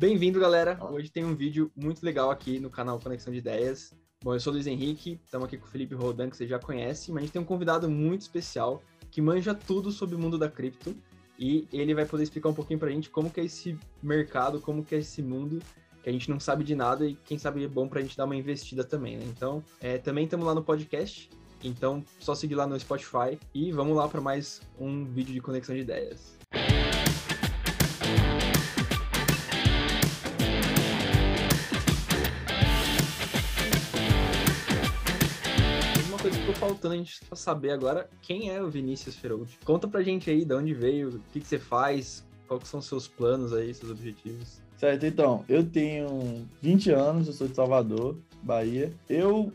Bem-vindo, 0.00 0.40
galera. 0.40 0.78
Hoje 0.90 1.10
tem 1.10 1.26
um 1.26 1.34
vídeo 1.34 1.70
muito 1.76 2.02
legal 2.02 2.30
aqui 2.30 2.58
no 2.58 2.70
canal 2.70 2.98
Conexão 2.98 3.30
de 3.30 3.38
Ideias. 3.38 3.92
Bom, 4.24 4.32
eu 4.32 4.40
sou 4.40 4.50
o 4.50 4.54
Luiz 4.54 4.66
Henrique, 4.66 5.20
estamos 5.22 5.46
aqui 5.46 5.58
com 5.58 5.66
o 5.66 5.68
Felipe 5.68 5.94
Rodan, 5.94 6.30
que 6.30 6.38
você 6.38 6.46
já 6.46 6.58
conhece, 6.58 7.12
mas 7.12 7.18
a 7.18 7.26
gente 7.26 7.32
tem 7.34 7.42
um 7.42 7.44
convidado 7.44 7.86
muito 7.86 8.22
especial 8.22 8.82
que 9.10 9.20
manja 9.20 9.54
tudo 9.54 9.92
sobre 9.92 10.16
o 10.16 10.18
mundo 10.18 10.38
da 10.38 10.48
cripto 10.48 10.96
e 11.38 11.68
ele 11.70 11.94
vai 11.94 12.06
poder 12.06 12.22
explicar 12.22 12.48
um 12.48 12.54
pouquinho 12.54 12.78
pra 12.78 12.88
gente 12.88 13.10
como 13.10 13.28
que 13.28 13.42
é 13.42 13.44
esse 13.44 13.78
mercado, 14.02 14.58
como 14.58 14.82
que 14.82 14.94
é 14.94 14.98
esse 15.00 15.20
mundo 15.20 15.58
que 16.02 16.08
a 16.08 16.12
gente 16.12 16.30
não 16.30 16.40
sabe 16.40 16.64
de 16.64 16.74
nada 16.74 17.06
e 17.06 17.14
quem 17.14 17.36
sabe 17.36 17.62
é 17.62 17.68
bom 17.68 17.86
pra 17.86 18.00
gente 18.00 18.16
dar 18.16 18.24
uma 18.24 18.36
investida 18.36 18.82
também, 18.82 19.18
né? 19.18 19.24
Então, 19.26 19.62
é, 19.82 19.98
também 19.98 20.24
estamos 20.24 20.46
lá 20.46 20.54
no 20.54 20.64
podcast, 20.64 21.28
então 21.62 22.02
só 22.18 22.34
seguir 22.34 22.54
lá 22.54 22.66
no 22.66 22.80
Spotify 22.80 23.38
e 23.52 23.70
vamos 23.70 23.94
lá 23.94 24.08
para 24.08 24.22
mais 24.22 24.62
um 24.78 25.04
vídeo 25.04 25.34
de 25.34 25.42
conexão 25.42 25.74
de 25.74 25.82
ideias. 25.82 26.39
Faltando 36.80 36.94
a 36.94 36.96
gente 36.96 37.20
saber 37.34 37.72
agora 37.72 38.08
quem 38.22 38.50
é 38.50 38.62
o 38.62 38.70
Vinícius 38.70 39.14
Feroldi. 39.14 39.58
Conta 39.64 39.86
pra 39.86 40.02
gente 40.02 40.30
aí 40.30 40.44
de 40.46 40.54
onde 40.54 40.72
veio, 40.72 41.10
o 41.10 41.20
que, 41.32 41.40
que 41.40 41.46
você 41.46 41.58
faz, 41.58 42.26
quais 42.48 42.66
são 42.66 42.80
seus 42.80 43.06
planos 43.06 43.52
aí, 43.52 43.74
seus 43.74 43.92
objetivos. 43.92 44.62
Certo, 44.78 45.04
então, 45.04 45.44
eu 45.46 45.62
tenho 45.62 46.46
20 46.62 46.90
anos, 46.90 47.26
eu 47.26 47.34
sou 47.34 47.46
de 47.46 47.54
Salvador, 47.54 48.16
Bahia. 48.42 48.90
Eu 49.10 49.52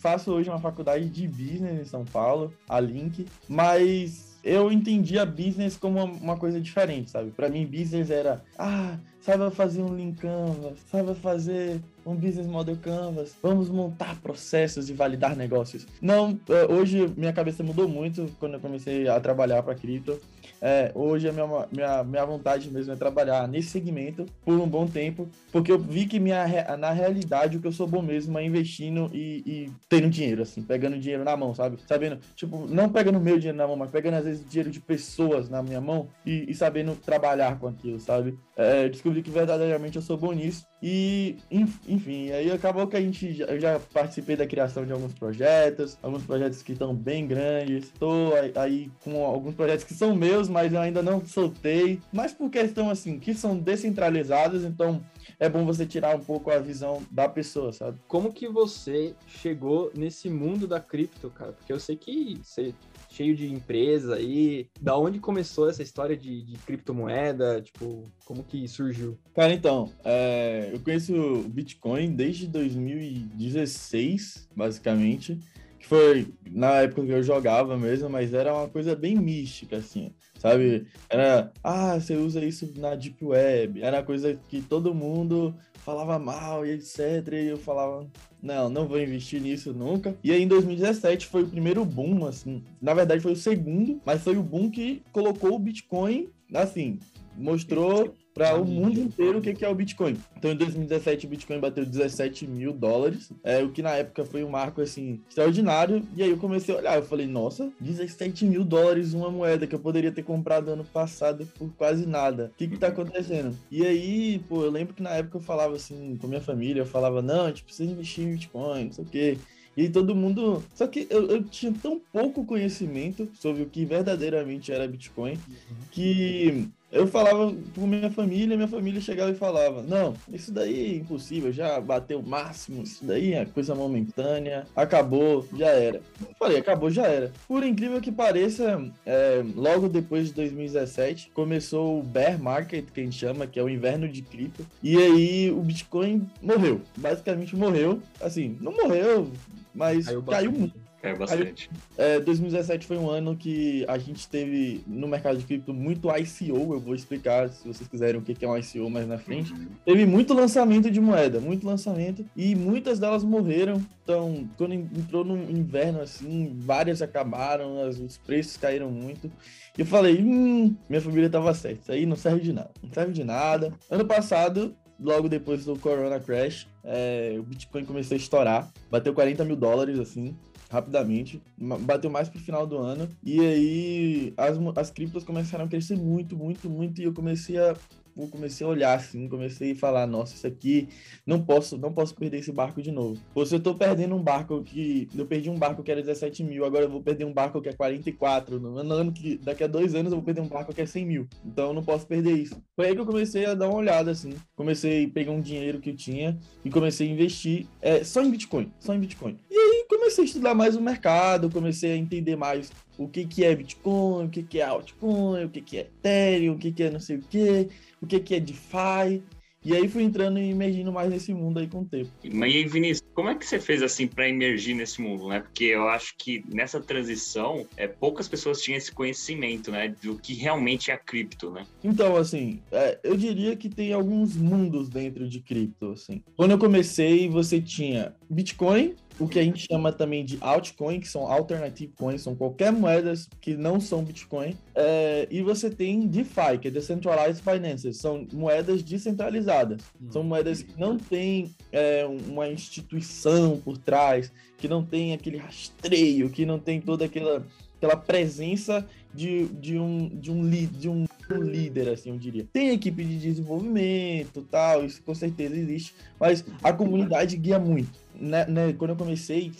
faço 0.00 0.32
hoje 0.32 0.50
uma 0.50 0.58
faculdade 0.58 1.08
de 1.08 1.28
business 1.28 1.80
em 1.80 1.84
São 1.84 2.04
Paulo, 2.04 2.52
a 2.68 2.80
Link, 2.80 3.26
mas 3.48 4.36
eu 4.42 4.72
entendi 4.72 5.20
a 5.20 5.24
business 5.24 5.76
como 5.76 6.02
uma 6.02 6.36
coisa 6.36 6.60
diferente, 6.60 7.12
sabe? 7.12 7.30
Para 7.30 7.48
mim, 7.48 7.64
business 7.64 8.10
era, 8.10 8.42
ah, 8.58 8.98
saiba 9.20 9.52
fazer 9.52 9.82
um 9.82 9.94
link 9.94 10.18
canvas, 10.18 10.80
saiba 10.90 11.14
fazer 11.14 11.80
um 12.06 12.14
business 12.14 12.46
model 12.46 12.76
canvas, 12.76 13.34
vamos 13.42 13.68
montar 13.68 14.16
processos 14.22 14.88
e 14.88 14.92
validar 14.92 15.36
negócios. 15.36 15.86
Não, 16.00 16.38
é, 16.48 16.72
hoje 16.72 17.12
minha 17.16 17.32
cabeça 17.32 17.62
mudou 17.64 17.88
muito 17.88 18.30
quando 18.38 18.54
eu 18.54 18.60
comecei 18.60 19.08
a 19.08 19.18
trabalhar 19.18 19.62
para 19.62 19.74
cripto. 19.74 20.18
É, 20.60 20.90
hoje 20.94 21.28
a 21.28 21.32
minha, 21.32 21.46
minha, 21.70 22.04
minha 22.04 22.24
vontade 22.24 22.70
mesmo 22.70 22.92
é 22.92 22.96
trabalhar 22.96 23.46
nesse 23.46 23.68
segmento 23.68 24.26
por 24.44 24.58
um 24.58 24.66
bom 24.66 24.86
tempo, 24.86 25.28
porque 25.52 25.70
eu 25.70 25.78
vi 25.78 26.06
que 26.06 26.18
minha, 26.18 26.46
na 26.76 26.90
realidade 26.90 27.56
o 27.56 27.60
que 27.60 27.66
eu 27.66 27.72
sou 27.72 27.86
bom 27.86 28.02
mesmo 28.02 28.38
é 28.38 28.44
investindo 28.44 29.10
e, 29.12 29.42
e 29.46 29.70
tendo 29.88 30.08
dinheiro, 30.08 30.42
assim, 30.42 30.62
pegando 30.62 30.98
dinheiro 30.98 31.24
na 31.24 31.36
mão, 31.36 31.54
sabe? 31.54 31.78
Sabendo, 31.86 32.18
tipo, 32.34 32.66
não 32.68 32.88
pegando 32.88 33.20
meu 33.20 33.38
dinheiro 33.38 33.58
na 33.58 33.66
mão, 33.66 33.76
mas 33.76 33.90
pegando 33.90 34.14
às 34.14 34.24
vezes 34.24 34.48
dinheiro 34.48 34.70
de 34.70 34.80
pessoas 34.80 35.48
na 35.48 35.62
minha 35.62 35.80
mão 35.80 36.08
e, 36.24 36.50
e 36.50 36.54
sabendo 36.54 36.94
trabalhar 36.96 37.58
com 37.58 37.68
aquilo, 37.68 38.00
sabe? 38.00 38.38
É, 38.56 38.88
descobri 38.88 39.22
que 39.22 39.30
verdadeiramente 39.30 39.96
eu 39.96 40.02
sou 40.02 40.16
bom 40.16 40.32
nisso 40.32 40.66
e, 40.82 41.36
enfim, 41.50 42.30
aí 42.30 42.50
acabou 42.50 42.86
que 42.86 42.96
a 42.96 43.00
gente, 43.00 43.40
eu 43.40 43.58
já 43.58 43.80
participei 43.92 44.36
da 44.36 44.46
criação 44.46 44.84
de 44.84 44.92
alguns 44.92 45.14
projetos, 45.14 45.98
alguns 46.02 46.22
projetos 46.24 46.62
que 46.62 46.72
estão 46.72 46.94
bem 46.94 47.26
grandes, 47.26 47.86
estou 47.86 48.34
aí 48.54 48.90
com 49.02 49.24
alguns 49.24 49.54
projetos 49.54 49.84
que 49.84 49.94
são 49.94 50.14
meus, 50.14 50.45
mas 50.48 50.72
eu 50.72 50.80
ainda 50.80 51.02
não 51.02 51.24
soltei, 51.24 52.00
mas 52.12 52.32
por 52.32 52.50
questão 52.50 52.90
assim, 52.90 53.18
que 53.18 53.34
são 53.34 53.58
descentralizados, 53.58 54.64
então 54.64 55.02
é 55.38 55.48
bom 55.48 55.64
você 55.64 55.84
tirar 55.84 56.16
um 56.16 56.20
pouco 56.20 56.50
a 56.50 56.58
visão 56.58 57.02
da 57.10 57.28
pessoa, 57.28 57.72
sabe? 57.72 57.98
Como 58.06 58.32
que 58.32 58.48
você 58.48 59.14
chegou 59.26 59.90
nesse 59.94 60.30
mundo 60.30 60.66
da 60.66 60.80
cripto, 60.80 61.30
cara? 61.30 61.52
Porque 61.52 61.72
eu 61.72 61.80
sei 61.80 61.96
que 61.96 62.38
você 62.42 62.74
cheio 63.16 63.34
de 63.34 63.50
empresa 63.50 64.16
aí. 64.16 64.68
Da 64.80 64.98
onde 64.98 65.18
começou 65.18 65.70
essa 65.70 65.82
história 65.82 66.16
de, 66.16 66.42
de 66.42 66.58
criptomoeda? 66.58 67.62
Tipo, 67.62 68.04
como 68.24 68.44
que 68.44 68.68
surgiu? 68.68 69.18
Cara, 69.34 69.54
então, 69.54 69.90
é, 70.04 70.70
eu 70.72 70.80
conheço 70.80 71.14
o 71.14 71.42
Bitcoin 71.42 72.14
desde 72.14 72.46
2016, 72.46 74.48
basicamente. 74.54 75.40
Foi 75.88 76.26
na 76.50 76.82
época 76.82 77.04
que 77.04 77.12
eu 77.12 77.22
jogava 77.22 77.76
mesmo, 77.76 78.08
mas 78.10 78.34
era 78.34 78.52
uma 78.52 78.68
coisa 78.68 78.94
bem 78.94 79.16
mística, 79.16 79.76
assim 79.76 80.12
sabe? 80.38 80.86
Era, 81.08 81.52
ah, 81.62 81.98
você 81.98 82.14
usa 82.16 82.44
isso 82.44 82.72
na 82.76 82.94
Deep 82.94 83.24
Web. 83.24 83.82
Era 83.82 84.02
coisa 84.02 84.38
que 84.48 84.62
todo 84.62 84.94
mundo 84.94 85.54
falava 85.74 86.18
mal 86.18 86.64
e 86.64 86.72
etc. 86.72 87.00
E 87.32 87.46
eu 87.46 87.58
falava, 87.58 88.06
não, 88.42 88.68
não 88.68 88.86
vou 88.86 89.00
investir 89.00 89.40
nisso 89.40 89.72
nunca. 89.72 90.16
E 90.22 90.32
aí 90.32 90.42
em 90.42 90.48
2017 90.48 91.26
foi 91.26 91.42
o 91.42 91.48
primeiro 91.48 91.84
boom, 91.84 92.26
assim. 92.26 92.62
Na 92.80 92.94
verdade 92.94 93.22
foi 93.22 93.32
o 93.32 93.36
segundo, 93.36 94.00
mas 94.04 94.22
foi 94.22 94.36
o 94.36 94.42
boom 94.42 94.70
que 94.70 95.02
colocou 95.12 95.54
o 95.54 95.58
Bitcoin, 95.58 96.28
assim, 96.54 96.98
mostrou 97.36 98.14
para 98.36 98.54
o 98.54 98.66
mundo 98.66 99.00
inteiro 99.00 99.38
o 99.38 99.40
que 99.40 99.64
é 99.64 99.68
o 99.68 99.74
Bitcoin. 99.74 100.18
Então, 100.36 100.52
em 100.52 100.56
2017, 100.56 101.24
o 101.24 101.28
Bitcoin 101.30 101.58
bateu 101.58 101.86
17 101.86 102.46
mil 102.46 102.70
dólares, 102.70 103.32
é, 103.42 103.62
o 103.62 103.70
que 103.70 103.80
na 103.80 103.92
época 103.92 104.26
foi 104.26 104.44
um 104.44 104.50
marco, 104.50 104.82
assim, 104.82 105.22
extraordinário. 105.26 106.02
E 106.14 106.22
aí 106.22 106.28
eu 106.28 106.36
comecei 106.36 106.74
a 106.74 106.78
olhar, 106.78 106.96
eu 106.96 107.02
falei, 107.02 107.26
nossa, 107.26 107.72
17 107.80 108.44
mil 108.44 108.62
dólares 108.62 109.14
uma 109.14 109.30
moeda 109.30 109.66
que 109.66 109.74
eu 109.74 109.78
poderia 109.78 110.12
ter 110.12 110.22
comprado 110.22 110.70
ano 110.70 110.84
passado 110.84 111.48
por 111.58 111.70
quase 111.78 112.04
nada. 112.04 112.50
O 112.52 112.58
que 112.58 112.68
que 112.68 112.76
tá 112.76 112.88
acontecendo? 112.88 113.56
E 113.70 113.86
aí, 113.86 114.38
pô, 114.46 114.62
eu 114.62 114.70
lembro 114.70 114.92
que 114.92 115.02
na 115.02 115.10
época 115.10 115.38
eu 115.38 115.42
falava 115.42 115.74
assim, 115.74 116.18
com 116.20 116.26
minha 116.26 116.42
família, 116.42 116.82
eu 116.82 116.86
falava, 116.86 117.22
não, 117.22 117.46
a 117.46 117.48
gente 117.48 117.64
precisa 117.64 117.90
investir 117.90 118.26
em 118.26 118.32
Bitcoin, 118.32 118.84
não 118.84 118.92
sei 118.92 119.04
o 119.04 119.08
quê. 119.08 119.38
E 119.76 119.90
todo 119.90 120.14
mundo. 120.14 120.64
Só 120.74 120.86
que 120.86 121.06
eu, 121.10 121.26
eu, 121.28 121.42
tinha 121.44 121.72
tão 121.72 122.00
pouco 122.10 122.46
conhecimento 122.46 123.28
sobre 123.34 123.62
o 123.62 123.66
que 123.66 123.84
verdadeiramente 123.84 124.72
era 124.72 124.88
Bitcoin 124.88 125.32
uhum. 125.32 125.76
que 125.90 126.68
eu 126.90 127.06
falava 127.06 127.52
com 127.74 127.86
minha 127.86 128.10
família, 128.10 128.56
minha 128.56 128.68
família 128.68 129.00
chegava 129.00 129.30
e 129.30 129.34
falava: 129.34 129.82
Não, 129.82 130.14
isso 130.32 130.52
daí 130.52 130.94
é 130.94 130.96
impossível, 130.96 131.52
já 131.52 131.80
bateu 131.80 132.20
o 132.20 132.26
máximo, 132.26 132.82
isso 132.82 133.04
daí 133.04 133.34
é 133.34 133.44
coisa 133.44 133.74
momentânea, 133.74 134.66
acabou, 134.74 135.46
já 135.56 135.68
era. 135.68 136.00
Eu 136.20 136.34
falei: 136.38 136.58
Acabou, 136.58 136.90
já 136.90 137.06
era. 137.06 137.32
Por 137.48 137.64
incrível 137.64 138.00
que 138.00 138.12
pareça, 138.12 138.82
é, 139.04 139.42
logo 139.54 139.88
depois 139.88 140.28
de 140.28 140.34
2017, 140.34 141.30
começou 141.34 141.98
o 141.98 142.02
bear 142.02 142.40
market, 142.40 142.86
que 142.92 143.00
a 143.00 143.04
gente 143.04 143.18
chama, 143.18 143.46
que 143.46 143.58
é 143.58 143.62
o 143.62 143.68
inverno 143.68 144.08
de 144.08 144.22
cripto, 144.22 144.64
e 144.82 144.96
aí 144.96 145.50
o 145.50 145.60
Bitcoin 145.60 146.28
morreu. 146.40 146.80
Basicamente 146.96 147.56
morreu. 147.56 148.00
Assim, 148.20 148.56
não 148.60 148.72
morreu, 148.72 149.30
mas 149.74 150.06
caiu, 150.06 150.22
caiu 150.22 150.52
muito. 150.52 150.85
Caiu 151.06 151.18
bastante. 151.18 151.70
É, 151.96 152.18
2017 152.18 152.86
foi 152.86 152.98
um 152.98 153.08
ano 153.08 153.36
que 153.36 153.84
a 153.86 153.96
gente 153.96 154.28
teve 154.28 154.82
no 154.86 155.06
mercado 155.06 155.38
de 155.38 155.44
cripto 155.44 155.72
muito 155.72 156.08
ICO. 156.10 156.74
Eu 156.74 156.80
vou 156.80 156.94
explicar 156.94 157.48
se 157.48 157.66
vocês 157.66 157.88
quiserem 157.88 158.20
o 158.20 158.22
que 158.22 158.44
é 158.44 158.48
um 158.48 158.56
ICO 158.56 158.90
mais 158.90 159.06
na 159.06 159.18
frente. 159.18 159.52
Uhum. 159.52 159.68
Teve 159.84 160.04
muito 160.04 160.34
lançamento 160.34 160.90
de 160.90 161.00
moeda, 161.00 161.38
muito 161.38 161.66
lançamento, 161.66 162.24
e 162.34 162.54
muitas 162.54 162.98
delas 162.98 163.22
morreram. 163.22 163.80
Então, 164.02 164.48
quando 164.56 164.74
entrou 164.74 165.24
no 165.24 165.36
inverno, 165.50 166.00
assim, 166.00 166.56
várias 166.58 167.02
acabaram, 167.02 167.88
os 167.88 168.16
preços 168.18 168.56
caíram 168.56 168.90
muito. 168.90 169.30
E 169.76 169.80
eu 169.80 169.86
falei, 169.86 170.20
hum, 170.20 170.74
minha 170.88 171.00
família 171.00 171.30
tava 171.30 171.52
certa, 171.54 171.80
isso 171.82 171.92
aí 171.92 172.06
não 172.06 172.16
serve 172.16 172.40
de 172.40 172.52
nada. 172.52 172.70
Não 172.82 172.92
serve 172.92 173.12
de 173.12 173.24
nada. 173.24 173.72
Ano 173.90 174.04
passado, 174.04 174.74
logo 174.98 175.28
depois 175.28 175.64
do 175.64 175.78
Corona 175.78 176.18
Crash, 176.18 176.66
é, 176.82 177.36
o 177.38 177.42
Bitcoin 177.42 177.84
começou 177.84 178.14
a 178.14 178.18
estourar, 178.18 178.70
bateu 178.90 179.12
40 179.12 179.44
mil 179.44 179.56
dólares, 179.56 179.98
assim, 179.98 180.36
rapidamente, 180.70 181.40
bateu 181.58 182.10
mais 182.10 182.28
pro 182.28 182.40
final 182.40 182.66
do 182.66 182.78
ano, 182.78 183.08
e 183.22 183.40
aí 183.40 184.34
as, 184.36 184.58
as 184.76 184.90
criptos 184.90 185.24
começaram 185.24 185.64
a 185.64 185.68
crescer 185.68 185.96
muito, 185.96 186.36
muito, 186.36 186.68
muito, 186.68 187.00
e 187.00 187.04
eu 187.04 187.12
comecei 187.12 187.58
a 187.58 187.74
eu 188.16 188.28
comecei 188.28 188.66
a 188.66 188.70
olhar 188.70 188.94
assim, 188.94 189.28
comecei 189.28 189.72
a 189.72 189.76
falar, 189.76 190.06
nossa, 190.06 190.34
isso 190.34 190.46
aqui 190.46 190.88
não 191.26 191.42
posso, 191.42 191.76
não 191.76 191.92
posso 191.92 192.14
perder 192.14 192.38
esse 192.38 192.50
barco 192.50 192.80
de 192.80 192.90
novo. 192.90 193.20
Ou 193.34 193.44
se 193.44 193.54
eu 193.54 193.60
tô 193.60 193.74
perdendo 193.74 194.14
um 194.14 194.22
barco 194.22 194.62
que 194.62 195.08
eu 195.14 195.26
perdi 195.26 195.50
um 195.50 195.58
barco 195.58 195.82
que 195.82 195.90
era 195.90 196.00
17 196.00 196.42
mil, 196.42 196.64
agora 196.64 196.84
eu 196.84 196.90
vou 196.90 197.02
perder 197.02 197.24
um 197.24 197.32
barco 197.32 197.60
que 197.60 197.68
é 197.68 197.72
44, 197.72 198.58
no 198.58 198.78
ano 198.78 199.12
que 199.12 199.36
daqui 199.36 199.62
a 199.64 199.66
dois 199.66 199.94
anos 199.94 200.12
eu 200.12 200.18
vou 200.18 200.24
perder 200.24 200.40
um 200.40 200.48
barco 200.48 200.72
que 200.72 200.80
é 200.80 200.86
100 200.86 201.06
mil. 201.06 201.28
Então 201.44 201.68
eu 201.68 201.74
não 201.74 201.82
posso 201.82 202.06
perder 202.06 202.32
isso. 202.32 202.56
Foi 202.74 202.86
aí 202.86 202.94
que 202.94 203.00
eu 203.00 203.06
comecei 203.06 203.44
a 203.44 203.54
dar 203.54 203.68
uma 203.68 203.78
olhada 203.78 204.10
assim, 204.10 204.32
comecei 204.54 205.04
a 205.04 205.10
pegar 205.10 205.32
um 205.32 205.40
dinheiro 205.40 205.80
que 205.80 205.90
eu 205.90 205.96
tinha 205.96 206.38
e 206.64 206.70
comecei 206.70 207.08
a 207.08 207.12
investir 207.12 207.66
é, 207.82 208.02
só 208.02 208.22
em 208.22 208.30
Bitcoin, 208.30 208.72
só 208.80 208.94
em 208.94 209.00
Bitcoin. 209.00 209.38
E 209.50 209.54
aí 209.54 209.75
comecei 209.88 210.24
a 210.24 210.26
estudar 210.26 210.54
mais 210.54 210.76
o 210.76 210.80
mercado, 210.80 211.50
comecei 211.50 211.92
a 211.92 211.96
entender 211.96 212.36
mais 212.36 212.70
o 212.98 213.06
que, 213.08 213.26
que 213.26 213.44
é 213.44 213.54
Bitcoin, 213.54 214.26
o 214.26 214.28
que, 214.28 214.42
que 214.42 214.60
é 214.60 214.64
altcoin, 214.64 215.44
o 215.44 215.50
que, 215.50 215.60
que 215.60 215.78
é 215.78 215.80
Ethereum, 215.80 216.54
o 216.54 216.58
que, 216.58 216.72
que 216.72 216.82
é 216.82 216.90
não 216.90 217.00
sei 217.00 217.16
o 217.16 217.22
que, 217.22 217.68
o 218.00 218.06
que, 218.06 218.20
que 218.20 218.34
é 218.34 218.40
DeFi. 218.40 219.22
E 219.66 219.74
aí 219.74 219.88
fui 219.88 220.04
entrando 220.04 220.38
e 220.38 220.48
emergindo 220.48 220.92
mais 220.92 221.10
nesse 221.10 221.34
mundo 221.34 221.58
aí 221.58 221.66
com 221.66 221.80
o 221.80 221.84
tempo. 221.84 222.08
Mas 222.32 222.54
e 222.54 222.58
aí, 222.58 222.68
Vinícius, 222.68 223.04
como 223.12 223.28
é 223.28 223.34
que 223.34 223.44
você 223.44 223.58
fez 223.58 223.82
assim 223.82 224.06
para 224.06 224.28
emergir 224.28 224.74
nesse 224.74 225.02
mundo, 225.02 225.26
né? 225.26 225.40
Porque 225.40 225.64
eu 225.64 225.88
acho 225.88 226.14
que 226.16 226.44
nessa 226.48 226.80
transição, 226.80 227.66
é, 227.76 227.88
poucas 227.88 228.28
pessoas 228.28 228.62
tinham 228.62 228.78
esse 228.78 228.92
conhecimento, 228.92 229.72
né? 229.72 229.92
Do 230.00 230.14
que 230.14 230.34
realmente 230.34 230.92
é 230.92 230.94
a 230.94 230.96
cripto, 230.96 231.50
né? 231.50 231.66
Então, 231.82 232.14
assim, 232.14 232.62
é, 232.70 233.00
eu 233.02 233.16
diria 233.16 233.56
que 233.56 233.68
tem 233.68 233.92
alguns 233.92 234.36
mundos 234.36 234.88
dentro 234.88 235.28
de 235.28 235.40
cripto, 235.40 235.90
assim. 235.90 236.22
Quando 236.36 236.52
eu 236.52 236.58
comecei, 236.58 237.28
você 237.28 237.60
tinha 237.60 238.14
Bitcoin, 238.28 238.94
o 239.18 239.26
que 239.26 239.38
a 239.38 239.42
gente 239.42 239.66
chama 239.66 239.92
também 239.92 240.24
de 240.24 240.36
altcoin, 240.40 241.00
que 241.00 241.08
são 241.08 241.30
alternative 241.30 241.92
coins, 241.96 242.22
são 242.22 242.34
qualquer 242.34 242.72
moedas 242.72 243.28
que 243.40 243.56
não 243.56 243.80
são 243.80 244.04
Bitcoin. 244.04 244.56
É, 244.74 245.26
e 245.30 245.42
você 245.42 245.70
tem 245.70 246.06
DeFi, 246.06 246.58
que 246.60 246.68
é 246.68 246.70
Decentralized 246.70 247.42
Finance, 247.42 247.92
são 247.94 248.26
moedas 248.32 248.82
descentralizadas. 248.82 249.80
Hum. 250.00 250.10
São 250.10 250.22
moedas 250.22 250.62
que 250.62 250.78
não 250.78 250.98
têm 250.98 251.54
é, 251.72 252.04
uma 252.04 252.48
instituição 252.48 253.60
por 253.64 253.78
trás, 253.78 254.30
que 254.58 254.68
não 254.68 254.84
tem 254.84 255.12
aquele 255.12 255.38
rastreio, 255.38 256.28
que 256.30 256.44
não 256.44 256.58
tem 256.58 256.80
toda 256.80 257.04
aquela, 257.04 257.46
aquela 257.76 257.96
presença 257.96 258.86
de, 259.14 259.46
de, 259.46 259.78
um, 259.78 260.08
de, 260.08 260.30
um, 260.30 260.50
de 260.50 260.88
um 260.88 261.06
um 261.34 261.42
líder, 261.42 261.88
assim, 261.88 262.10
eu 262.10 262.18
diria. 262.18 262.46
Tem 262.52 262.70
equipe 262.70 263.04
de 263.04 263.18
desenvolvimento, 263.18 264.46
tal, 264.50 264.84
isso 264.84 265.02
com 265.02 265.14
certeza 265.14 265.56
existe, 265.56 265.94
mas 266.20 266.44
a 266.62 266.72
comunidade 266.72 267.36
guia 267.36 267.58
muito. 267.58 267.90
Né, 268.18 268.46
né, 268.46 268.72
quando 268.72 268.90
eu 268.90 268.96
comecei, 268.96 269.50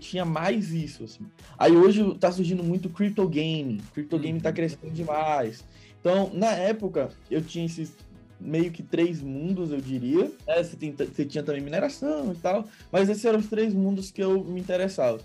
tinha 0.00 0.24
mais 0.24 0.72
isso, 0.72 1.04
assim. 1.04 1.26
Aí 1.58 1.72
hoje 1.72 2.14
tá 2.18 2.32
surgindo 2.32 2.64
muito 2.64 2.88
crypto 2.88 3.28
game, 3.28 3.82
crypto 3.92 4.18
game 4.18 4.40
tá 4.40 4.48
uhum. 4.48 4.54
crescendo 4.54 4.90
demais. 4.90 5.64
Então, 6.00 6.30
na 6.32 6.52
época, 6.52 7.10
eu 7.30 7.42
tinha 7.42 7.66
esses 7.66 7.94
meio 8.40 8.70
que 8.70 8.82
três 8.82 9.20
mundos, 9.22 9.70
eu 9.70 9.80
diria. 9.80 10.30
É, 10.46 10.62
você, 10.62 10.76
tem, 10.76 10.92
você 10.92 11.24
tinha 11.24 11.42
também 11.42 11.60
mineração 11.60 12.32
e 12.32 12.36
tal, 12.36 12.64
mas 12.92 13.08
esses 13.08 13.24
eram 13.24 13.38
os 13.38 13.48
três 13.48 13.74
mundos 13.74 14.10
que 14.10 14.22
eu 14.22 14.44
me 14.44 14.60
interessava. 14.60 15.20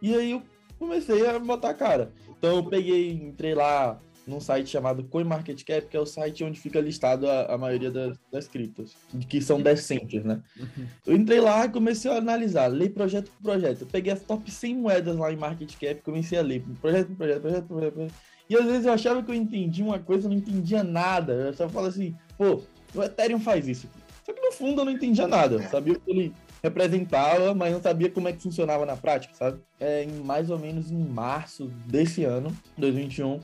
E 0.00 0.14
aí 0.14 0.32
eu 0.32 0.42
comecei 0.78 1.26
a 1.26 1.38
botar 1.38 1.70
a 1.70 1.74
cara. 1.74 2.12
Então 2.38 2.56
eu 2.56 2.64
peguei, 2.64 3.12
entrei 3.12 3.54
lá, 3.54 4.00
num 4.26 4.40
site 4.40 4.68
chamado 4.68 5.04
CoinMarketCap, 5.04 5.86
que 5.88 5.96
é 5.96 6.00
o 6.00 6.06
site 6.06 6.42
onde 6.42 6.58
fica 6.58 6.80
listado 6.80 7.28
a, 7.28 7.54
a 7.54 7.58
maioria 7.58 7.90
das, 7.90 8.18
das 8.30 8.48
criptos, 8.48 8.96
que 9.28 9.40
são 9.40 9.60
decentes, 9.62 10.24
né? 10.24 10.42
Uhum. 10.58 10.86
Eu 11.06 11.16
entrei 11.16 11.40
lá 11.40 11.64
e 11.64 11.68
comecei 11.68 12.10
a 12.10 12.16
analisar, 12.16 12.66
ler 12.66 12.90
projeto 12.90 13.30
por 13.30 13.42
projeto. 13.42 13.82
Eu 13.82 13.86
peguei 13.86 14.12
as 14.12 14.20
top 14.20 14.50
100 14.50 14.74
moedas 14.74 15.16
lá 15.16 15.32
em 15.32 15.36
Market 15.36 15.72
Cap, 15.78 16.02
comecei 16.02 16.38
a 16.38 16.42
ler 16.42 16.64
projeto 16.80 17.08
por 17.08 17.16
projeto, 17.16 17.40
projeto 17.40 17.66
por 17.66 17.76
projeto. 17.92 18.14
E 18.48 18.56
às 18.56 18.64
vezes 18.64 18.86
eu 18.86 18.92
achava 18.92 19.22
que 19.22 19.30
eu 19.30 19.34
entendia 19.34 19.84
uma 19.84 19.98
coisa, 19.98 20.26
eu 20.26 20.30
não 20.30 20.36
entendia 20.36 20.82
nada. 20.82 21.32
Eu 21.32 21.52
só 21.52 21.68
falava 21.68 21.88
assim, 21.88 22.14
pô, 22.36 22.62
o 22.94 23.02
Ethereum 23.02 23.40
faz 23.40 23.66
isso. 23.68 23.88
Só 24.24 24.32
que 24.32 24.40
no 24.40 24.52
fundo 24.52 24.80
eu 24.80 24.84
não 24.84 24.92
entendia 24.92 25.26
nada. 25.26 25.56
Eu 25.56 25.62
sabia 25.68 25.92
o 25.92 26.00
que 26.00 26.10
ele 26.10 26.34
representava, 26.62 27.54
mas 27.54 27.72
não 27.72 27.80
sabia 27.80 28.10
como 28.10 28.28
é 28.28 28.32
que 28.32 28.42
funcionava 28.42 28.84
na 28.84 28.96
prática, 28.96 29.34
sabe? 29.34 29.60
É, 29.78 30.02
em 30.02 30.12
mais 30.24 30.50
ou 30.50 30.58
menos 30.58 30.90
em 30.90 30.98
março 30.98 31.70
desse 31.86 32.24
ano, 32.24 32.56
2021, 32.76 33.40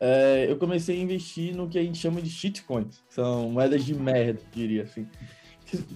é, 0.00 0.46
eu 0.48 0.56
comecei 0.56 0.98
a 0.98 1.02
investir 1.02 1.54
no 1.54 1.68
que 1.68 1.78
a 1.78 1.82
gente 1.82 1.98
chama 1.98 2.22
de 2.22 2.30
shitcoins. 2.30 3.02
São 3.10 3.50
moedas 3.50 3.84
de 3.84 3.94
merda, 3.94 4.40
diria 4.52 4.84
assim. 4.84 5.06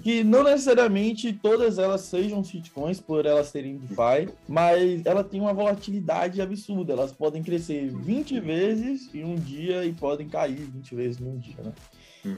Que 0.03 0.23
não 0.23 0.45
necessariamente 0.45 1.33
todas 1.33 1.79
elas 1.79 2.03
sejam 2.03 2.45
shitcoins 2.45 3.01
por 3.01 3.27
elas 3.27 3.49
serem 3.49 3.77
DeFi, 3.77 4.33
mas 4.47 5.05
ela 5.05 5.25
tem 5.25 5.41
uma 5.41 5.53
volatilidade 5.53 6.41
absurda. 6.41 6.93
Elas 6.93 7.13
podem 7.13 7.43
crescer 7.43 7.89
20 7.89 8.39
vezes 8.41 9.13
em 9.13 9.25
um 9.25 9.35
dia 9.35 9.85
e 9.85 9.93
podem 9.93 10.29
cair 10.29 10.55
20 10.55 10.95
vezes 10.95 11.21
em 11.21 11.27
um 11.27 11.39
dia, 11.39 11.57
né? 11.65 11.73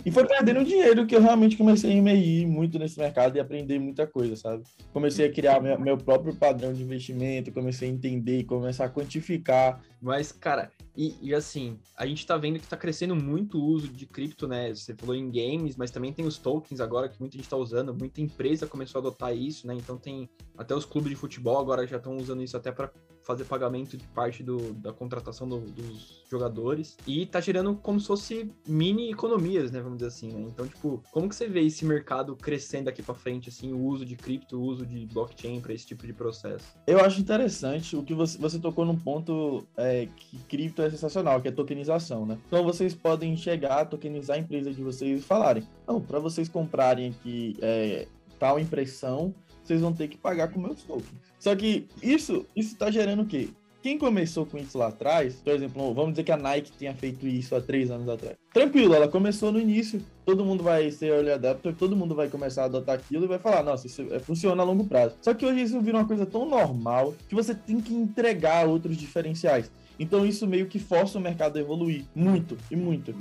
E 0.05 0.11
foi 0.11 0.27
perdendo 0.27 0.65
dinheiro 0.65 1.07
que 1.07 1.15
eu 1.15 1.23
realmente 1.23 1.57
comecei 1.57 1.93
a 1.93 1.95
emergir 1.95 2.47
muito 2.47 2.79
nesse 2.79 2.99
mercado 2.99 3.37
e 3.37 3.41
aprender 3.41 3.79
muita 3.79 4.07
coisa, 4.07 4.35
sabe? 4.35 4.65
Comecei 4.93 5.27
a 5.27 5.33
criar 5.33 5.61
meu, 5.61 5.79
meu 5.79 5.97
próprio 5.97 6.35
padrão 6.35 6.73
de 6.73 6.83
investimento, 6.83 7.53
comecei 7.53 7.89
a 7.89 7.93
entender, 7.93 8.45
começar 8.45 8.87
a 8.87 8.91
quantificar. 8.91 9.81
Mas, 10.06 10.31
cara, 10.31 10.70
e, 10.97 11.17
e, 11.20 11.35
assim, 11.35 11.81
a 11.97 12.06
gente 12.06 12.25
tá 12.25 12.37
vendo 12.37 12.61
que 12.61 12.69
tá 12.69 12.76
crescendo 12.76 13.17
muito 13.17 13.58
o 13.58 13.64
uso 13.64 13.88
de 13.88 14.06
cripto, 14.06 14.47
né? 14.47 14.73
Você 14.73 14.94
falou 14.94 15.17
em 15.17 15.29
games, 15.29 15.75
mas 15.75 15.91
também 15.91 16.12
tem 16.12 16.25
os 16.25 16.38
tokens 16.38 16.81
agora 16.81 17.08
que 17.08 17.19
muita 17.19 17.37
gente 17.37 17.49
tá 17.49 17.56
usando, 17.56 17.93
muita 17.93 18.20
empresa 18.20 18.69
começou 18.69 19.00
a 19.00 19.03
adotar 19.03 19.37
isso, 19.37 19.67
né? 19.67 19.75
Então 19.75 19.99
tem 19.99 20.31
até 20.56 20.76
os 20.76 20.85
clubes 20.85 21.11
de 21.11 21.17
futebol 21.17 21.58
agora 21.58 21.85
já 21.88 21.97
estão 21.97 22.17
usando 22.17 22.41
isso 22.41 22.56
até 22.56 22.70
para 22.70 22.88
fazer 23.26 23.44
pagamento 23.44 23.96
de 23.96 24.06
parte 24.08 24.43
do, 24.43 24.73
da 24.75 24.93
contratação 24.93 25.49
do, 25.49 25.58
dos 25.58 26.23
jogadores. 26.31 26.96
E 27.06 27.26
tá 27.26 27.40
gerando 27.40 27.75
como 27.75 27.99
se 27.99 28.06
fosse 28.06 28.50
mini 28.67 29.11
economias, 29.11 29.73
né? 29.73 29.81
Vamos 29.81 29.99
dizer 29.99 30.08
assim, 30.08 30.32
né? 30.32 30.46
Então, 30.46 30.67
tipo, 30.69 31.02
como 31.11 31.28
que 31.28 31.34
você 31.34 31.49
vê 31.49 31.62
esse 31.62 31.84
mercado 31.84 32.37
crescendo 32.37 32.84
daqui 32.84 33.02
para 33.02 33.14
frente, 33.14 33.49
assim, 33.49 33.73
o 33.73 33.84
uso 33.84 34.05
de 34.05 34.14
cripto, 34.14 34.56
o 34.56 34.62
uso 34.62 34.87
de 34.87 35.06
blockchain 35.06 35.61
para 35.61 35.75
esse 35.75 35.84
tipo 35.84 36.06
de 36.06 36.12
processo? 36.12 36.67
Eu 36.87 37.00
acho 37.00 37.20
interessante 37.20 37.96
o 37.96 38.02
que 38.02 38.14
você, 38.14 38.38
você 38.38 38.61
tocou 38.61 38.84
num 38.84 38.96
ponto 38.96 39.67
é, 39.76 40.06
que 40.14 40.38
cripto 40.49 40.82
é 40.82 40.88
sensacional, 40.88 41.40
que 41.43 41.49
é 41.49 41.52
tokenização, 41.52 42.25
né? 42.25 42.38
Então 42.46 42.62
vocês 42.62 42.94
podem 42.94 43.37
chegar, 43.37 43.87
tokenizar 43.87 44.37
a 44.37 44.40
empresa 44.40 44.73
de 44.73 44.82
vocês 44.82 45.19
e 45.19 45.23
falarem, 45.23 45.67
não, 45.87 46.00
para 46.00 46.20
vocês 46.20 46.49
comprarem 46.49 47.11
aqui 47.11 47.56
é, 47.61 48.06
tal 48.38 48.61
impressão, 48.61 49.34
vocês 49.67 49.81
vão 49.81 49.93
ter 49.93 50.09
que 50.09 50.17
pagar 50.17 50.49
com 50.49 50.61
meus 50.61 50.83
tokens. 50.83 51.21
Só 51.39 51.55
que 51.55 51.87
isso 52.03 52.47
isso 52.55 52.77
tá 52.77 52.91
gerando 52.91 53.23
o 53.23 53.27
quê? 53.27 53.49
Quem 53.87 53.99
começou 53.99 54.45
com 54.45 54.59
isso 54.59 54.77
lá 54.77 54.89
atrás, 54.89 55.37
por 55.37 55.53
exemplo, 55.53 55.95
vamos 55.95 56.11
dizer 56.11 56.25
que 56.25 56.33
a 56.33 56.37
Nike 56.37 56.73
tenha 56.73 56.93
feito 56.93 57.25
isso 57.25 57.55
há 57.55 57.61
três 57.61 57.89
anos 57.89 58.09
atrás. 58.09 58.35
Tranquilo, 58.53 58.95
ela 58.95 59.07
começou 59.07 59.53
no 59.53 59.61
início, 59.61 60.03
todo 60.25 60.45
mundo 60.45 60.65
vai 60.65 60.91
ser 60.91 61.07
early 61.07 61.31
adapter, 61.31 61.73
todo 61.73 61.95
mundo 61.95 62.13
vai 62.13 62.29
começar 62.29 62.63
a 62.63 62.65
adotar 62.65 62.97
aquilo 62.97 63.27
e 63.27 63.29
vai 63.29 63.39
falar, 63.39 63.63
nossa, 63.63 63.87
isso 63.87 64.03
é, 64.11 64.19
funciona 64.19 64.61
a 64.61 64.67
longo 64.67 64.85
prazo. 64.87 65.15
Só 65.23 65.33
que 65.33 65.47
hoje 65.47 65.63
isso 65.63 65.81
vira 65.81 65.99
uma 65.99 66.07
coisa 66.07 66.27
tão 66.27 66.49
normal 66.49 67.15
que 67.29 67.35
você 67.37 67.55
tem 67.55 67.81
que 67.81 67.95
entregar 67.95 68.67
outros 68.67 68.97
diferenciais. 68.97 69.71
Então 70.01 70.27
isso 70.27 70.49
meio 70.49 70.67
que 70.67 70.81
força 70.81 71.19
o 71.19 71.21
mercado 71.21 71.57
a 71.57 71.61
evoluir 71.61 72.05
muito 72.12 72.59
e 72.69 72.75
muito. 72.75 73.15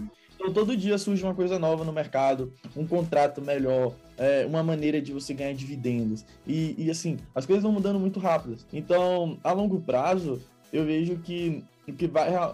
Então 0.45 0.53
todo 0.53 0.77
dia 0.77 0.95
surge 0.99 1.23
uma 1.23 1.33
coisa 1.33 1.57
nova 1.57 1.83
no 1.83 1.91
mercado, 1.91 2.53
um 2.77 2.85
contrato 2.85 3.41
melhor, 3.41 3.93
é, 4.15 4.45
uma 4.45 4.61
maneira 4.61 5.01
de 5.01 5.11
você 5.11 5.33
ganhar 5.33 5.55
dividendos. 5.55 6.23
E, 6.45 6.75
e 6.77 6.91
assim, 6.91 7.17
as 7.33 7.47
coisas 7.47 7.63
vão 7.63 7.71
mudando 7.71 7.99
muito 7.99 8.19
rápidas. 8.19 8.63
Então, 8.71 9.39
a 9.43 9.51
longo 9.51 9.81
prazo, 9.81 10.39
eu 10.71 10.85
vejo 10.85 11.17
que 11.17 11.63
o 11.87 11.93
que 11.93 12.05
vai. 12.05 12.29
É, 12.31 12.53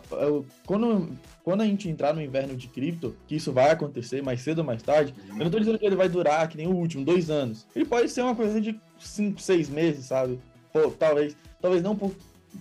quando, 0.66 1.10
quando 1.44 1.62
a 1.62 1.66
gente 1.66 1.90
entrar 1.90 2.14
no 2.14 2.22
inverno 2.22 2.56
de 2.56 2.70
cripto, 2.70 3.14
que 3.28 3.36
isso 3.36 3.52
vai 3.52 3.72
acontecer 3.72 4.24
mais 4.24 4.40
cedo 4.42 4.60
ou 4.60 4.64
mais 4.64 4.82
tarde, 4.82 5.14
eu 5.28 5.36
não 5.36 5.46
estou 5.48 5.60
dizendo 5.60 5.78
que 5.78 5.86
ele 5.86 5.96
vai 5.98 6.08
durar 6.08 6.48
que 6.48 6.56
nem 6.56 6.68
o 6.68 6.76
último, 6.76 7.04
dois 7.04 7.30
anos. 7.30 7.68
Ele 7.76 7.86
pode 7.86 8.08
ser 8.08 8.22
uma 8.22 8.36
coisa 8.36 8.62
de 8.62 8.80
cinco, 9.00 9.42
seis 9.42 9.68
meses, 9.68 10.06
sabe? 10.06 10.40
Pô, 10.72 10.92
talvez, 10.92 11.36
talvez 11.62 11.84
não 11.84 11.96
por. 11.96 12.14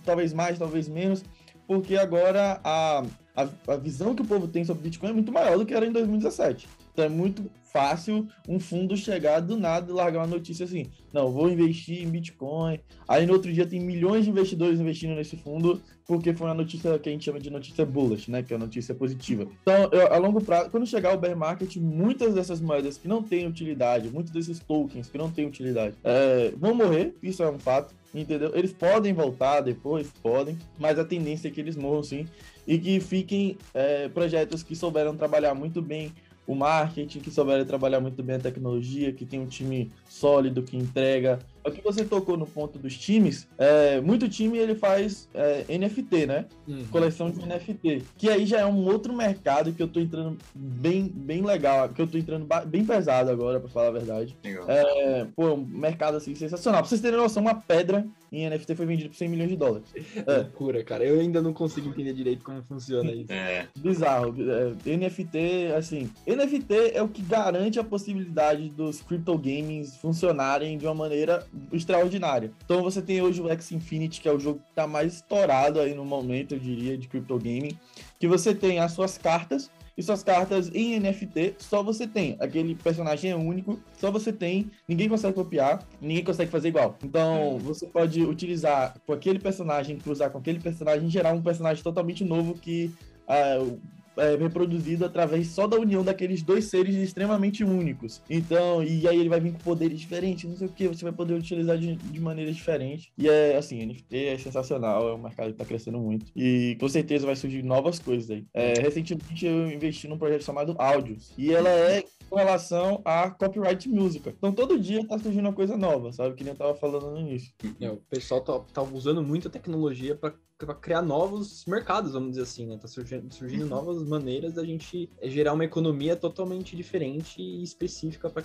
Talvez 0.05 0.31
mais, 0.31 0.57
talvez 0.57 0.87
menos, 0.87 1.21
porque 1.67 1.97
agora 1.97 2.61
a, 2.63 3.03
a, 3.35 3.47
a 3.67 3.77
visão 3.77 4.15
que 4.15 4.21
o 4.21 4.25
povo 4.25 4.47
tem 4.47 4.63
sobre 4.63 4.83
Bitcoin 4.83 5.09
é 5.09 5.13
muito 5.13 5.31
maior 5.31 5.57
do 5.57 5.65
que 5.65 5.73
era 5.73 5.85
em 5.85 5.91
2017. 5.91 6.67
Então 6.93 7.05
é 7.05 7.09
muito 7.09 7.49
fácil 7.71 8.27
um 8.47 8.59
fundo 8.59 8.97
chegar 8.97 9.39
do 9.39 9.57
nada 9.57 9.89
e 9.89 9.93
largar 9.93 10.19
uma 10.19 10.27
notícia 10.27 10.65
assim: 10.65 10.87
não, 11.13 11.31
vou 11.31 11.49
investir 11.49 12.03
em 12.03 12.09
Bitcoin. 12.09 12.79
Aí 13.07 13.25
no 13.25 13.33
outro 13.33 13.51
dia 13.51 13.65
tem 13.65 13.79
milhões 13.79 14.25
de 14.25 14.31
investidores 14.31 14.79
investindo 14.79 15.15
nesse 15.15 15.37
fundo, 15.37 15.81
porque 16.05 16.33
foi 16.33 16.47
uma 16.47 16.53
notícia 16.53 16.99
que 16.99 17.07
a 17.07 17.11
gente 17.11 17.23
chama 17.23 17.39
de 17.39 17.49
notícia 17.49 17.85
bullish, 17.85 18.29
né? 18.29 18.43
Que 18.43 18.53
é 18.53 18.55
a 18.57 18.59
notícia 18.59 18.93
positiva. 18.93 19.47
Então, 19.61 19.89
eu, 19.91 20.13
a 20.13 20.17
longo 20.17 20.41
prazo, 20.41 20.69
quando 20.69 20.85
chegar 20.85 21.13
o 21.13 21.17
bear 21.17 21.35
market, 21.35 21.77
muitas 21.77 22.33
dessas 22.33 22.59
moedas 22.59 22.97
que 22.97 23.07
não 23.07 23.23
têm 23.23 23.47
utilidade, 23.47 24.09
muitos 24.09 24.31
desses 24.31 24.59
tokens 24.59 25.09
que 25.09 25.17
não 25.17 25.31
têm 25.31 25.47
utilidade, 25.47 25.95
é, 26.03 26.53
vão 26.57 26.75
morrer, 26.75 27.15
isso 27.23 27.41
é 27.41 27.49
um 27.49 27.59
fato. 27.59 27.95
Entendeu? 28.13 28.51
Eles 28.53 28.73
podem 28.73 29.13
voltar 29.13 29.61
depois, 29.61 30.11
podem, 30.21 30.57
mas 30.77 30.99
a 30.99 31.05
tendência 31.05 31.47
é 31.47 31.51
que 31.51 31.61
eles 31.61 31.77
morram 31.77 32.03
sim 32.03 32.27
e 32.67 32.77
que 32.77 32.99
fiquem 32.99 33.57
é, 33.73 34.07
projetos 34.09 34.63
que 34.63 34.75
souberam 34.75 35.15
trabalhar 35.15 35.53
muito 35.53 35.81
bem 35.81 36.11
o 36.45 36.55
marketing, 36.55 37.19
que 37.19 37.31
souberam 37.31 37.65
trabalhar 37.65 37.99
muito 37.99 38.21
bem 38.23 38.35
a 38.35 38.39
tecnologia, 38.39 39.11
que 39.13 39.25
tem 39.25 39.39
um 39.39 39.45
time 39.45 39.91
sólido, 40.07 40.63
que 40.63 40.75
entrega. 40.75 41.39
O 41.63 41.71
que 41.71 41.81
você 41.81 42.03
tocou 42.03 42.37
no 42.37 42.45
ponto 42.45 42.79
dos 42.79 42.97
times, 42.97 43.47
é, 43.57 44.01
muito 44.01 44.27
time 44.27 44.57
ele 44.57 44.75
faz 44.75 45.29
é, 45.33 45.65
NFT, 45.77 46.25
né? 46.25 46.45
Uhum. 46.67 46.85
Coleção 46.85 47.29
de 47.29 47.45
NFT. 47.45 48.03
Que 48.17 48.29
aí 48.29 48.45
já 48.45 48.59
é 48.59 48.65
um 48.65 48.85
outro 48.85 49.13
mercado 49.13 49.73
que 49.73 49.81
eu 49.81 49.87
tô 49.87 49.99
entrando 49.99 50.37
bem, 50.55 51.07
bem 51.07 51.41
legal, 51.41 51.89
que 51.89 52.01
eu 52.01 52.07
tô 52.07 52.17
entrando 52.17 52.47
bem 52.65 52.85
pesado 52.85 53.29
agora, 53.29 53.59
para 53.59 53.69
falar 53.69 53.87
a 53.89 53.91
verdade. 53.91 54.37
Legal. 54.43 54.65
É, 54.67 55.27
pô, 55.35 55.53
um 55.53 55.65
mercado 55.65 56.17
assim 56.17 56.33
sensacional. 56.35 56.81
Pra 56.81 56.89
vocês 56.89 57.01
terem 57.01 57.17
noção, 57.17 57.41
uma 57.41 57.55
pedra 57.55 58.05
em 58.31 58.49
NFT 58.49 58.75
foi 58.75 58.85
vendido 58.85 59.09
por 59.09 59.15
100 59.15 59.29
milhões 59.29 59.49
de 59.49 59.57
dólares. 59.57 59.87
É. 60.25 60.37
Loucura, 60.37 60.83
cara. 60.83 61.03
Eu 61.03 61.19
ainda 61.19 61.41
não 61.41 61.51
consigo 61.51 61.89
entender 61.89 62.13
direito 62.13 62.43
como 62.43 62.61
funciona 62.63 63.11
isso. 63.11 63.31
É. 63.31 63.67
Bizarro. 63.75 64.35
É, 64.39 64.97
NFT, 64.97 65.73
assim, 65.75 66.11
NFT 66.27 66.91
é 66.93 67.01
o 67.01 67.07
que 67.07 67.21
garante 67.23 67.79
a 67.79 67.83
possibilidade 67.83 68.69
dos 68.69 69.01
crypto 69.01 69.35
gamings 69.37 69.97
funcionarem 69.97 70.77
de 70.77 70.85
uma 70.85 70.93
maneira 70.93 71.45
extraordinária. 71.71 72.51
Então 72.63 72.81
você 72.83 73.01
tem 73.01 73.21
hoje 73.21 73.41
o 73.41 73.49
X 73.49 73.71
Infinity, 73.71 74.21
que 74.21 74.29
é 74.29 74.31
o 74.31 74.39
jogo 74.39 74.59
que 74.59 74.73
tá 74.73 74.87
mais 74.87 75.15
estourado 75.15 75.79
aí 75.79 75.93
no 75.93 76.05
momento, 76.05 76.53
eu 76.53 76.59
diria, 76.59 76.97
de 76.97 77.07
crypto 77.07 77.37
gaming, 77.37 77.77
que 78.19 78.27
você 78.27 78.53
tem 78.53 78.79
as 78.79 78.91
suas 78.91 79.17
cartas 79.17 79.69
e 79.97 80.03
suas 80.03 80.23
cartas 80.23 80.69
em 80.73 80.99
NFT, 80.99 81.55
só 81.59 81.83
você 81.83 82.07
tem. 82.07 82.37
Aquele 82.39 82.75
personagem 82.75 83.31
é 83.31 83.35
único, 83.35 83.79
só 83.97 84.09
você 84.09 84.31
tem, 84.31 84.71
ninguém 84.87 85.09
consegue 85.09 85.35
copiar, 85.35 85.85
ninguém 85.99 86.23
consegue 86.23 86.49
fazer 86.49 86.69
igual. 86.69 86.97
Então, 87.03 87.59
você 87.59 87.85
pode 87.85 88.23
utilizar 88.23 88.95
com 89.05 89.13
aquele 89.13 89.39
personagem, 89.39 89.97
cruzar 89.97 90.31
com 90.31 90.37
aquele 90.37 90.59
personagem, 90.59 91.09
gerar 91.09 91.33
um 91.33 91.41
personagem 91.41 91.83
totalmente 91.83 92.23
novo 92.23 92.53
que 92.53 92.91
uh, 93.27 93.79
é, 94.21 94.35
reproduzido 94.35 95.03
através 95.03 95.47
só 95.47 95.65
da 95.65 95.77
união 95.77 96.03
daqueles 96.03 96.43
dois 96.43 96.65
seres 96.65 96.95
extremamente 96.95 97.63
únicos. 97.63 98.21
Então, 98.29 98.83
e 98.83 99.07
aí 99.07 99.19
ele 99.19 99.29
vai 99.29 99.39
vir 99.39 99.53
com 99.53 99.59
poderes 99.59 99.99
diferentes, 99.99 100.47
não 100.47 100.55
sei 100.55 100.67
o 100.67 100.71
que, 100.71 100.87
você 100.87 101.03
vai 101.03 101.13
poder 101.13 101.33
utilizar 101.33 101.77
de, 101.77 101.95
de 101.95 102.19
maneira 102.19 102.51
diferente. 102.51 103.11
E 103.17 103.27
é 103.27 103.57
assim, 103.57 103.83
NFT 103.83 104.25
é 104.25 104.37
sensacional, 104.37 105.09
é 105.09 105.13
um 105.13 105.21
mercado 105.21 105.47
que 105.47 105.53
está 105.53 105.65
crescendo 105.65 105.99
muito. 105.99 106.31
E 106.35 106.77
com 106.79 106.87
certeza 106.87 107.25
vai 107.25 107.35
surgir 107.35 107.63
novas 107.63 107.97
coisas 107.97 108.29
aí. 108.29 108.45
É, 108.53 108.73
recentemente 108.79 109.45
eu 109.45 109.71
investi 109.71 110.07
num 110.07 110.17
projeto 110.17 110.43
chamado 110.43 110.75
Áudios. 110.77 111.31
E 111.37 111.51
ela 111.51 111.69
é 111.69 112.03
com 112.29 112.37
relação 112.37 113.01
a 113.03 113.29
copyright 113.29 113.89
música. 113.89 114.33
Então 114.37 114.53
todo 114.53 114.79
dia 114.79 115.05
tá 115.05 115.19
surgindo 115.19 115.47
uma 115.47 115.53
coisa 115.53 115.75
nova, 115.75 116.13
sabe? 116.13 116.35
Que 116.35 116.43
nem 116.45 116.53
eu 116.53 116.57
tava 116.57 116.73
falando 116.75 117.11
no 117.11 117.19
início. 117.19 117.51
É, 117.79 117.89
o 117.89 117.97
pessoal 118.09 118.39
tá, 118.39 118.57
tá 118.73 118.81
usando 118.81 119.21
muita 119.21 119.49
tecnologia 119.49 120.15
para 120.15 120.33
criar 120.67 121.01
novos 121.01 121.65
mercados, 121.65 122.13
vamos 122.13 122.31
dizer 122.31 122.43
assim, 122.43 122.65
né? 122.65 122.77
Tá 122.77 122.87
surgindo, 122.87 123.33
surgindo 123.33 123.63
uhum. 123.63 123.69
novas 123.69 124.03
maneiras 124.07 124.53
da 124.53 124.63
gente 124.63 125.09
gerar 125.23 125.53
uma 125.53 125.65
economia 125.65 126.15
totalmente 126.15 126.75
diferente 126.75 127.41
e 127.41 127.63
específica 127.63 128.29
para 128.29 128.43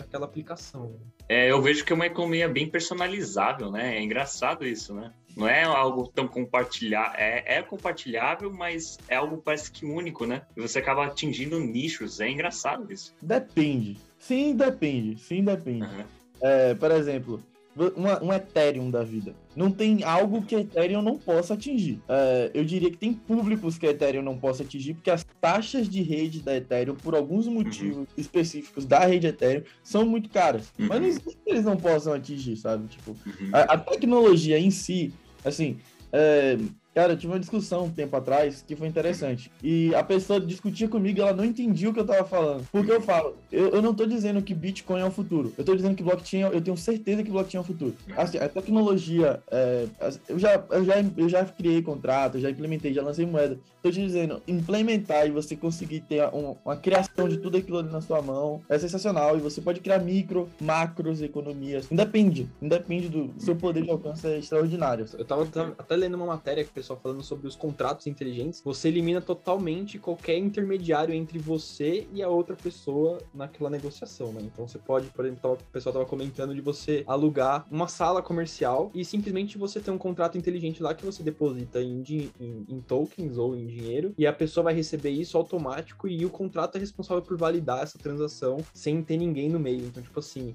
aquela 0.00 0.24
aplicação. 0.24 0.98
É, 1.28 1.50
eu 1.50 1.60
vejo 1.62 1.84
que 1.84 1.92
é 1.92 1.96
uma 1.96 2.06
economia 2.06 2.48
bem 2.48 2.68
personalizável, 2.68 3.70
né? 3.70 3.96
É 3.96 4.02
engraçado 4.02 4.66
isso, 4.66 4.94
né? 4.94 5.12
Não 5.36 5.48
é 5.48 5.62
algo 5.62 6.08
tão 6.08 6.26
compartilhável, 6.26 7.18
é, 7.18 7.58
é 7.58 7.62
compartilhável, 7.62 8.52
mas 8.52 8.98
é 9.08 9.16
algo 9.16 9.38
parece 9.38 9.70
que 9.70 9.86
único, 9.86 10.26
né? 10.26 10.42
E 10.56 10.60
você 10.60 10.80
acaba 10.80 11.06
atingindo 11.06 11.60
nichos, 11.60 12.20
é 12.20 12.28
engraçado 12.28 12.92
isso. 12.92 13.14
Depende. 13.22 13.96
Sim, 14.18 14.56
depende. 14.56 15.18
Sim, 15.20 15.44
depende. 15.44 15.84
Uhum. 15.84 16.04
É, 16.42 16.74
por 16.74 16.90
exemplo, 16.90 17.42
uma, 17.76 18.22
um 18.22 18.32
Ethereum 18.32 18.90
da 18.90 19.02
vida. 19.02 19.34
Não 19.54 19.70
tem 19.70 20.02
algo 20.02 20.42
que 20.42 20.54
Ethereum 20.54 21.02
não 21.02 21.16
possa 21.16 21.54
atingir. 21.54 22.00
É, 22.08 22.50
eu 22.52 22.64
diria 22.64 22.90
que 22.90 22.96
tem 22.96 23.12
públicos 23.12 23.78
que 23.78 23.86
Ethereum 23.86 24.22
não 24.22 24.36
possa 24.36 24.62
atingir, 24.62 24.94
porque 24.94 25.10
as 25.10 25.24
taxas 25.40 25.88
de 25.88 26.02
rede 26.02 26.40
da 26.40 26.56
Ethereum, 26.56 26.94
por 26.94 27.14
alguns 27.14 27.46
uhum. 27.46 27.54
motivos 27.54 27.96
uhum. 27.98 28.06
específicos 28.16 28.84
da 28.84 29.00
rede 29.00 29.26
Ethereum, 29.26 29.62
são 29.82 30.04
muito 30.04 30.28
caras. 30.28 30.72
Uhum. 30.78 30.86
Mas 30.88 31.00
não 31.00 31.08
existe 31.08 31.36
que 31.44 31.50
eles 31.50 31.64
não 31.64 31.76
possam 31.76 32.12
atingir, 32.12 32.56
sabe? 32.56 32.88
Tipo, 32.88 33.12
uhum. 33.26 33.50
a, 33.52 33.60
a, 33.60 33.78
tecnologia 33.78 34.58
em 34.58 34.70
si, 34.70 35.12
assim, 35.44 35.78
é, 36.12 36.58
Cara, 36.94 37.12
eu 37.12 37.16
tive 37.16 37.32
uma 37.32 37.38
discussão 37.38 37.84
um 37.84 37.90
tempo 37.90 38.16
atrás 38.16 38.64
que 38.66 38.74
foi 38.74 38.88
interessante. 38.88 39.50
E 39.62 39.94
a 39.94 40.02
pessoa 40.02 40.40
discutia 40.40 40.88
comigo 40.88 41.20
ela 41.20 41.32
não 41.32 41.44
entendia 41.44 41.88
o 41.88 41.94
que 41.94 42.00
eu 42.00 42.06
tava 42.06 42.24
falando. 42.24 42.66
Porque 42.72 42.90
eu 42.90 43.00
falo, 43.00 43.36
eu, 43.50 43.68
eu 43.68 43.82
não 43.82 43.94
tô 43.94 44.04
dizendo 44.04 44.42
que 44.42 44.52
Bitcoin 44.52 45.00
é 45.00 45.04
o 45.04 45.10
futuro. 45.10 45.52
Eu 45.56 45.64
tô 45.64 45.74
dizendo 45.76 45.94
que 45.94 46.02
blockchain, 46.02 46.42
eu 46.42 46.60
tenho 46.60 46.76
certeza 46.76 47.22
que 47.22 47.30
blockchain 47.30 47.58
é 47.58 47.60
o 47.60 47.66
futuro. 47.66 47.94
Assim, 48.16 48.38
a 48.38 48.48
tecnologia, 48.48 49.40
é, 49.50 49.86
eu, 50.28 50.38
já, 50.38 50.64
eu, 50.70 50.84
já, 50.84 50.94
eu 51.16 51.28
já 51.28 51.44
criei 51.44 51.80
contrato, 51.80 52.40
já 52.40 52.50
implementei, 52.50 52.92
já 52.92 53.02
lancei 53.02 53.24
moeda. 53.24 53.58
Tô 53.82 53.90
te 53.90 54.00
dizendo, 54.00 54.42
implementar 54.46 55.26
e 55.26 55.30
você 55.30 55.56
conseguir 55.56 56.00
ter 56.00 56.22
uma, 56.32 56.56
uma 56.64 56.76
criação 56.76 57.28
de 57.28 57.38
tudo 57.38 57.56
aquilo 57.56 57.78
ali 57.78 57.90
na 57.90 58.00
sua 58.00 58.20
mão 58.20 58.60
é 58.68 58.78
sensacional. 58.78 59.36
E 59.36 59.40
você 59.40 59.60
pode 59.60 59.80
criar 59.80 60.00
micro, 60.00 60.48
macros, 60.60 61.22
economias. 61.22 61.90
Independe. 61.90 62.48
Independe 62.60 63.08
do 63.08 63.32
seu 63.38 63.54
poder 63.54 63.84
de 63.84 63.90
alcance 63.90 64.26
é 64.26 64.38
extraordinário. 64.38 65.06
Eu 65.16 65.24
tava, 65.24 65.48
até 65.78 65.96
lendo 65.96 66.16
uma 66.16 66.26
matéria 66.26 66.64
que 66.64 66.79
pessoal 66.80 66.98
falando 67.02 67.22
sobre 67.22 67.46
os 67.46 67.54
contratos 67.54 68.06
inteligentes, 68.06 68.62
você 68.64 68.88
elimina 68.88 69.20
totalmente 69.20 69.98
qualquer 69.98 70.38
intermediário 70.38 71.14
entre 71.14 71.38
você 71.38 72.06
e 72.12 72.22
a 72.22 72.28
outra 72.28 72.56
pessoa 72.56 73.18
naquela 73.34 73.68
negociação, 73.68 74.32
né? 74.32 74.40
Então 74.42 74.66
você 74.66 74.78
pode, 74.78 75.08
por 75.08 75.24
exemplo, 75.26 75.52
o 75.52 75.72
pessoal 75.72 75.92
tava 75.92 76.06
comentando 76.06 76.54
de 76.54 76.60
você 76.60 77.04
alugar 77.06 77.66
uma 77.70 77.86
sala 77.86 78.22
comercial 78.22 78.90
e 78.94 79.04
simplesmente 79.04 79.58
você 79.58 79.78
ter 79.78 79.90
um 79.90 79.98
contrato 79.98 80.38
inteligente 80.38 80.82
lá 80.82 80.94
que 80.94 81.04
você 81.04 81.22
deposita 81.22 81.82
em, 81.82 82.02
em, 82.40 82.64
em 82.68 82.80
tokens 82.80 83.36
ou 83.36 83.54
em 83.54 83.66
dinheiro 83.66 84.14
e 84.16 84.26
a 84.26 84.32
pessoa 84.32 84.64
vai 84.64 84.74
receber 84.74 85.10
isso 85.10 85.36
automático 85.36 86.08
e 86.08 86.24
o 86.24 86.30
contrato 86.30 86.76
é 86.76 86.78
responsável 86.78 87.22
por 87.22 87.36
validar 87.36 87.82
essa 87.82 87.98
transação 87.98 88.58
sem 88.72 89.02
ter 89.02 89.18
ninguém 89.18 89.50
no 89.50 89.60
meio. 89.60 89.84
Então, 89.84 90.02
tipo 90.02 90.18
assim, 90.18 90.54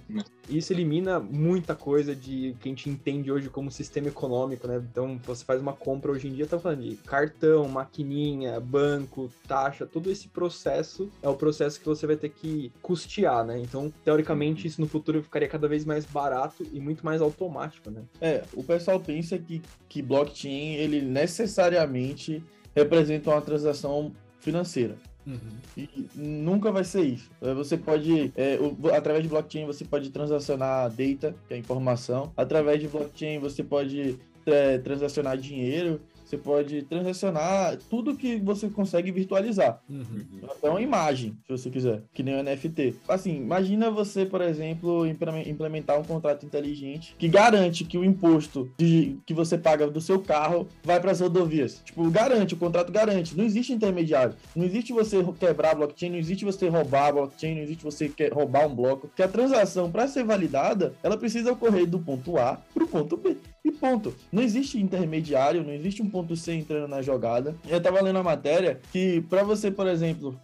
isso 0.50 0.74
elimina 0.74 1.20
muita 1.20 1.76
coisa 1.76 2.16
de 2.16 2.56
que 2.60 2.68
a 2.68 2.72
gente 2.72 2.90
entende 2.90 3.32
hoje 3.32 3.50
como 3.50 3.70
sistema 3.70 4.08
econômico, 4.08 4.68
né? 4.68 4.84
Então, 4.90 5.20
você 5.24 5.46
faz 5.46 5.62
uma 5.62 5.74
compra 5.74 6.15
hoje 6.16 6.28
em 6.28 6.34
dia, 6.34 6.48
tá 6.48 6.60
falando 6.60 6.82
de 6.82 6.96
cartão, 6.98 7.68
maquininha, 7.68 8.60
banco, 8.60 9.30
taxa, 9.48 9.86
todo 9.86 10.10
esse 10.10 10.28
processo 10.28 11.10
é 11.22 11.30
o 11.30 11.36
processo 11.36 11.80
que 11.80 11.86
você 11.86 12.08
vai 12.08 12.16
ter 12.16 12.30
que 12.30 12.72
custear, 12.82 13.46
né? 13.46 13.60
Então, 13.60 13.94
teoricamente, 14.04 14.68
isso 14.68 14.82
no 14.82 14.88
futuro 14.88 15.22
ficaria 15.22 15.48
cada 15.48 15.68
vez 15.68 15.86
mais 15.86 16.06
barato 16.06 16.66
e 16.72 16.80
muito 16.80 17.06
mais 17.06 17.22
automático, 17.22 17.90
né? 17.90 18.02
É, 18.20 18.44
o 18.54 18.64
pessoal 18.64 19.00
pensa 19.00 19.38
que, 19.38 19.62
que 19.88 20.02
blockchain, 20.02 20.76
ele 20.76 21.02
necessariamente 21.02 22.44
representa 22.76 23.30
uma 23.30 23.42
transação 23.42 24.12
financeira. 24.40 24.96
Uhum. 25.26 25.38
E 25.76 26.08
nunca 26.16 26.72
vai 26.72 26.84
ser 26.84 27.02
isso. 27.02 27.32
É, 27.42 27.54
você 27.54 27.78
pode, 27.78 28.32
é, 28.36 28.60
através 28.96 29.24
de 29.24 29.30
blockchain, 29.30 29.66
você 29.66 29.84
pode 29.84 30.12
transacionar 30.12 30.90
data, 30.92 31.36
que 31.48 31.54
é 31.54 31.58
informação. 31.58 32.32
Através 32.38 32.80
de 32.80 32.88
blockchain, 32.88 33.40
você 33.40 33.64
pode 33.64 34.20
é, 34.46 34.78
transacionar 34.78 35.38
dinheiro 35.38 36.02
você 36.26 36.38
pode 36.38 36.82
transacionar 36.84 37.78
tudo 37.90 38.16
que 38.16 38.38
você 38.38 38.68
consegue 38.68 39.12
virtualizar. 39.12 39.80
Uhum. 39.88 40.26
Até 40.44 40.70
uma 40.70 40.82
imagem, 40.82 41.38
se 41.46 41.52
você 41.52 41.70
quiser, 41.70 42.02
que 42.14 42.24
nem 42.24 42.36
o 42.36 42.44
NFT. 42.44 42.96
Assim, 43.08 43.36
imagina 43.36 43.92
você, 43.92 44.26
por 44.26 44.42
exemplo, 44.42 45.06
implementar 45.06 46.00
um 46.00 46.04
contrato 46.04 46.46
inteligente 46.46 47.16
que 47.18 47.28
garante 47.28 47.86
que 47.86 47.98
o 47.98 48.04
imposto 48.04 48.72
de, 48.78 49.18
que 49.26 49.34
você 49.34 49.58
paga 49.58 49.88
do 49.88 50.02
seu 50.02 50.20
carro 50.20 50.68
vai 50.84 51.00
para 51.00 51.12
as 51.12 51.20
rodovias. 51.20 51.82
Tipo, 51.86 52.10
garante, 52.10 52.56
o 52.56 52.58
contrato 52.58 52.92
garante. 52.92 53.38
Não 53.38 53.46
existe 53.46 53.72
intermediário. 53.72 54.36
Não 54.56 54.66
existe 54.66 54.92
você 54.92 55.24
quebrar 55.40 55.76
blockchain, 55.76 56.10
não 56.10 56.18
existe 56.18 56.44
você 56.44 56.68
roubar 56.68 57.10
a 57.10 57.12
blockchain, 57.12 57.56
não 57.56 57.62
existe 57.62 57.84
você 57.84 58.12
roubar 58.34 58.68
um 58.68 58.76
bloco. 58.76 59.10
Que 59.16 59.22
a 59.22 59.28
transação, 59.28 59.92
para 59.92 60.08
ser 60.08 60.24
validada, 60.24 60.94
ela 61.04 61.18
precisa 61.18 61.52
ocorrer 61.52 61.86
do 61.86 62.00
ponto 62.00 62.38
A 62.38 62.60
para 62.74 62.84
o 62.84 62.88
ponto 62.88 63.16
B. 63.16 63.38
E 63.66 63.72
ponto. 63.72 64.14
Não 64.32 64.44
existe 64.44 64.80
intermediário, 64.80 65.64
não 65.64 65.74
existe 65.74 66.00
um 66.04 66.10
ponto 66.10 66.36
C 66.36 66.54
entrando 66.54 66.88
na 66.88 67.02
jogada. 67.02 67.56
Eu 67.68 67.82
tava 67.82 68.00
lendo 68.00 68.20
a 68.20 68.24
matéria 68.24 68.80
que 68.92 69.22
para 69.28 69.44
você, 69.44 69.72
por 69.72 69.88
exemplo, 69.88 70.40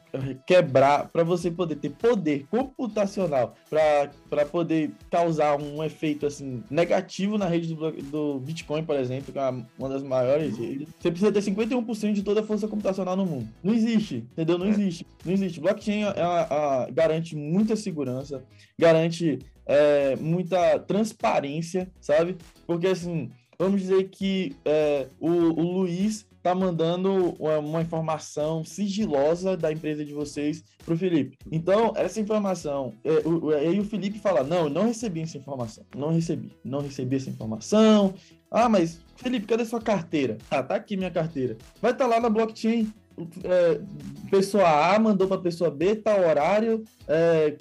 quebrar, 0.48 1.08
para 1.10 1.24
você 1.24 1.52
poder 1.52 1.76
ter 1.76 1.92
poder 1.92 2.48
computacional 2.50 3.56
para 3.70 4.46
poder 4.46 4.92
causar 5.12 5.56
um 5.60 5.84
efeito 5.84 6.26
assim 6.26 6.64
negativo 6.70 7.38
na 7.38 7.46
rede 7.46 7.76
do, 7.76 7.92
do 7.92 8.40
Bitcoin, 8.40 8.84
por 8.84 8.96
exemplo, 8.96 9.32
que 9.32 9.38
é 9.38 9.54
uma 9.78 9.90
das 9.90 10.02
maiores 10.02 10.58
redes, 10.58 10.88
você 11.00 11.12
precisa 11.12 11.32
ter 11.32 11.42
51% 11.42 12.14
de 12.14 12.24
toda 12.24 12.42
a 12.42 12.44
força 12.44 12.68
computacional 12.68 13.16
no 13.16 13.26
mundo. 13.26 13.48
Não 13.64 13.74
existe, 13.74 14.26
entendeu? 14.32 14.58
Não 14.58 14.68
existe. 14.68 15.06
Não 15.24 15.34
existe. 15.34 15.60
Blockchain 15.60 16.04
é 16.04 16.22
a, 16.22 16.86
a, 16.86 16.90
garante 16.90 17.36
muita 17.36 17.76
segurança, 17.76 18.44
garante 18.78 19.40
é, 19.66 20.16
muita 20.16 20.80
transparência, 20.80 21.92
sabe? 22.00 22.38
Porque 22.66 22.88
assim, 22.88 23.30
vamos 23.58 23.82
dizer 23.82 24.10
que 24.10 24.56
é, 24.66 25.08
o, 25.20 25.30
o 25.30 25.80
Luiz 25.80 26.26
tá 26.42 26.56
mandando 26.56 27.36
uma, 27.40 27.60
uma, 27.60 27.82
informação 27.82 28.64
sigilosa 28.64 29.56
da 29.56 29.72
empresa 29.72 30.04
de 30.04 30.14
vocês 30.14 30.64
pro 30.84 30.98
Felipe. 30.98 31.38
Então, 31.52 31.94
essa 31.96 32.20
informação, 32.20 32.94
é, 33.04 33.28
o, 33.28 33.50
aí 33.52 33.80
o 33.80 33.86
Felipe 33.86 34.20
fala: 34.20 34.44
Não, 34.44 34.70
não 34.70 34.88
recebi 34.88 35.22
essa 35.22 35.38
informação. 35.38 35.86
Não 35.96 36.10
recebi. 36.10 36.52
Não 36.64 36.82
recebi 36.82 37.16
essa 37.16 37.30
informação. 37.30 38.14
Ah, 38.50 38.68
mas, 38.68 39.00
Felipe, 39.16 39.46
cadê 39.46 39.64
sua 39.64 39.80
carteira? 39.80 40.38
Ah, 40.50 40.64
tá 40.64 40.76
aqui 40.76 40.98
minha 40.98 41.12
carteira. 41.12 41.58
Vai 41.82 41.92
estar 41.92 42.06
tá 42.06 42.10
lá 42.10 42.20
na 42.20 42.30
blockchain. 42.30 42.92
É, 43.44 43.82
pessoa 44.30 44.94
A 44.94 45.00
mandou 45.00 45.28
para 45.28 45.38
pessoa 45.38 45.70
B 45.70 45.96
tal 45.96 46.20
horário, 46.20 46.84
é, 47.08 47.56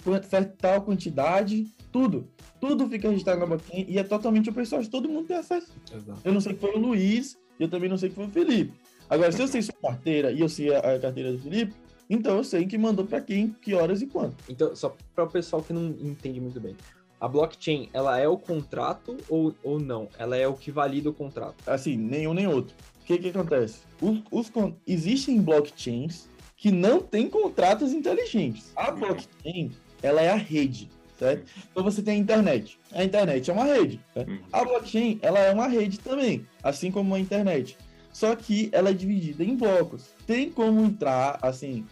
tal 0.58 0.82
quantidade 0.82 1.66
tudo. 1.90 2.28
Tudo 2.60 2.88
fica 2.88 3.08
registrado 3.08 3.40
na 3.40 3.46
blockchain 3.46 3.86
e 3.88 3.98
é 3.98 4.02
totalmente 4.02 4.50
open 4.50 4.64
source. 4.64 4.90
Todo 4.90 5.08
mundo 5.08 5.26
tem 5.26 5.36
acesso. 5.36 5.72
Exato. 5.92 6.20
Eu 6.24 6.32
não 6.32 6.40
sei 6.40 6.54
que 6.54 6.60
foi 6.60 6.74
o 6.74 6.78
Luiz 6.78 7.38
e 7.58 7.62
eu 7.62 7.68
também 7.68 7.88
não 7.88 7.96
sei 7.96 8.10
que 8.10 8.14
foi 8.14 8.26
o 8.26 8.30
Felipe. 8.30 8.72
Agora, 9.08 9.32
se 9.32 9.42
eu 9.42 9.48
sei 9.48 9.62
sua 9.62 9.74
carteira 9.74 10.30
e 10.30 10.40
eu 10.40 10.48
sei 10.48 10.74
a, 10.74 10.78
a 10.78 10.98
carteira 10.98 11.32
do 11.32 11.38
Felipe, 11.38 11.74
então 12.08 12.36
eu 12.36 12.44
sei 12.44 12.66
quem 12.66 12.78
mandou 12.78 13.04
para 13.04 13.20
quem, 13.20 13.54
que 13.60 13.74
horas 13.74 14.02
e 14.02 14.06
quanto. 14.06 14.36
Então, 14.48 14.74
só 14.76 14.94
para 15.14 15.24
o 15.24 15.30
pessoal 15.30 15.62
que 15.62 15.72
não 15.72 15.86
entende 16.00 16.40
muito 16.40 16.60
bem. 16.60 16.76
A 17.20 17.28
blockchain, 17.28 17.88
ela 17.92 18.18
é 18.18 18.26
o 18.26 18.36
contrato 18.38 19.16
ou, 19.28 19.54
ou 19.62 19.78
não? 19.78 20.08
Ela 20.18 20.36
é 20.36 20.48
o 20.48 20.54
que 20.54 20.70
valida 20.70 21.10
o 21.10 21.12
contrato? 21.12 21.56
Assim, 21.66 21.96
nenhum 21.96 22.32
nem 22.32 22.46
outro. 22.46 22.74
O 23.00 23.04
que 23.04 23.18
que 23.18 23.28
acontece? 23.28 23.80
Os, 24.00 24.22
os, 24.30 24.52
existem 24.86 25.40
blockchains 25.40 26.28
que 26.56 26.70
não 26.70 27.00
têm 27.00 27.28
contratos 27.28 27.92
inteligentes. 27.92 28.72
A 28.76 28.90
blockchain, 28.90 29.72
ela 30.02 30.20
é 30.20 30.30
a 30.30 30.36
rede 30.36 30.88
certo? 31.20 31.44
Então 31.70 31.84
você 31.84 32.02
tem 32.02 32.14
a 32.14 32.18
internet. 32.18 32.78
A 32.92 33.04
internet 33.04 33.50
é 33.50 33.52
uma 33.52 33.64
rede. 33.64 34.00
Uhum. 34.16 34.38
A 34.50 34.64
blockchain, 34.64 35.18
ela 35.20 35.38
é 35.38 35.52
uma 35.52 35.68
rede 35.68 36.00
também, 36.00 36.46
assim 36.62 36.90
como 36.90 37.14
a 37.14 37.20
internet. 37.20 37.76
Só 38.10 38.34
que 38.34 38.70
ela 38.72 38.88
é 38.88 38.92
dividida 38.94 39.44
em 39.44 39.54
blocos. 39.54 40.14
Tem 40.26 40.50
como 40.50 40.80
entrar, 40.80 41.38
assim, 41.42 41.84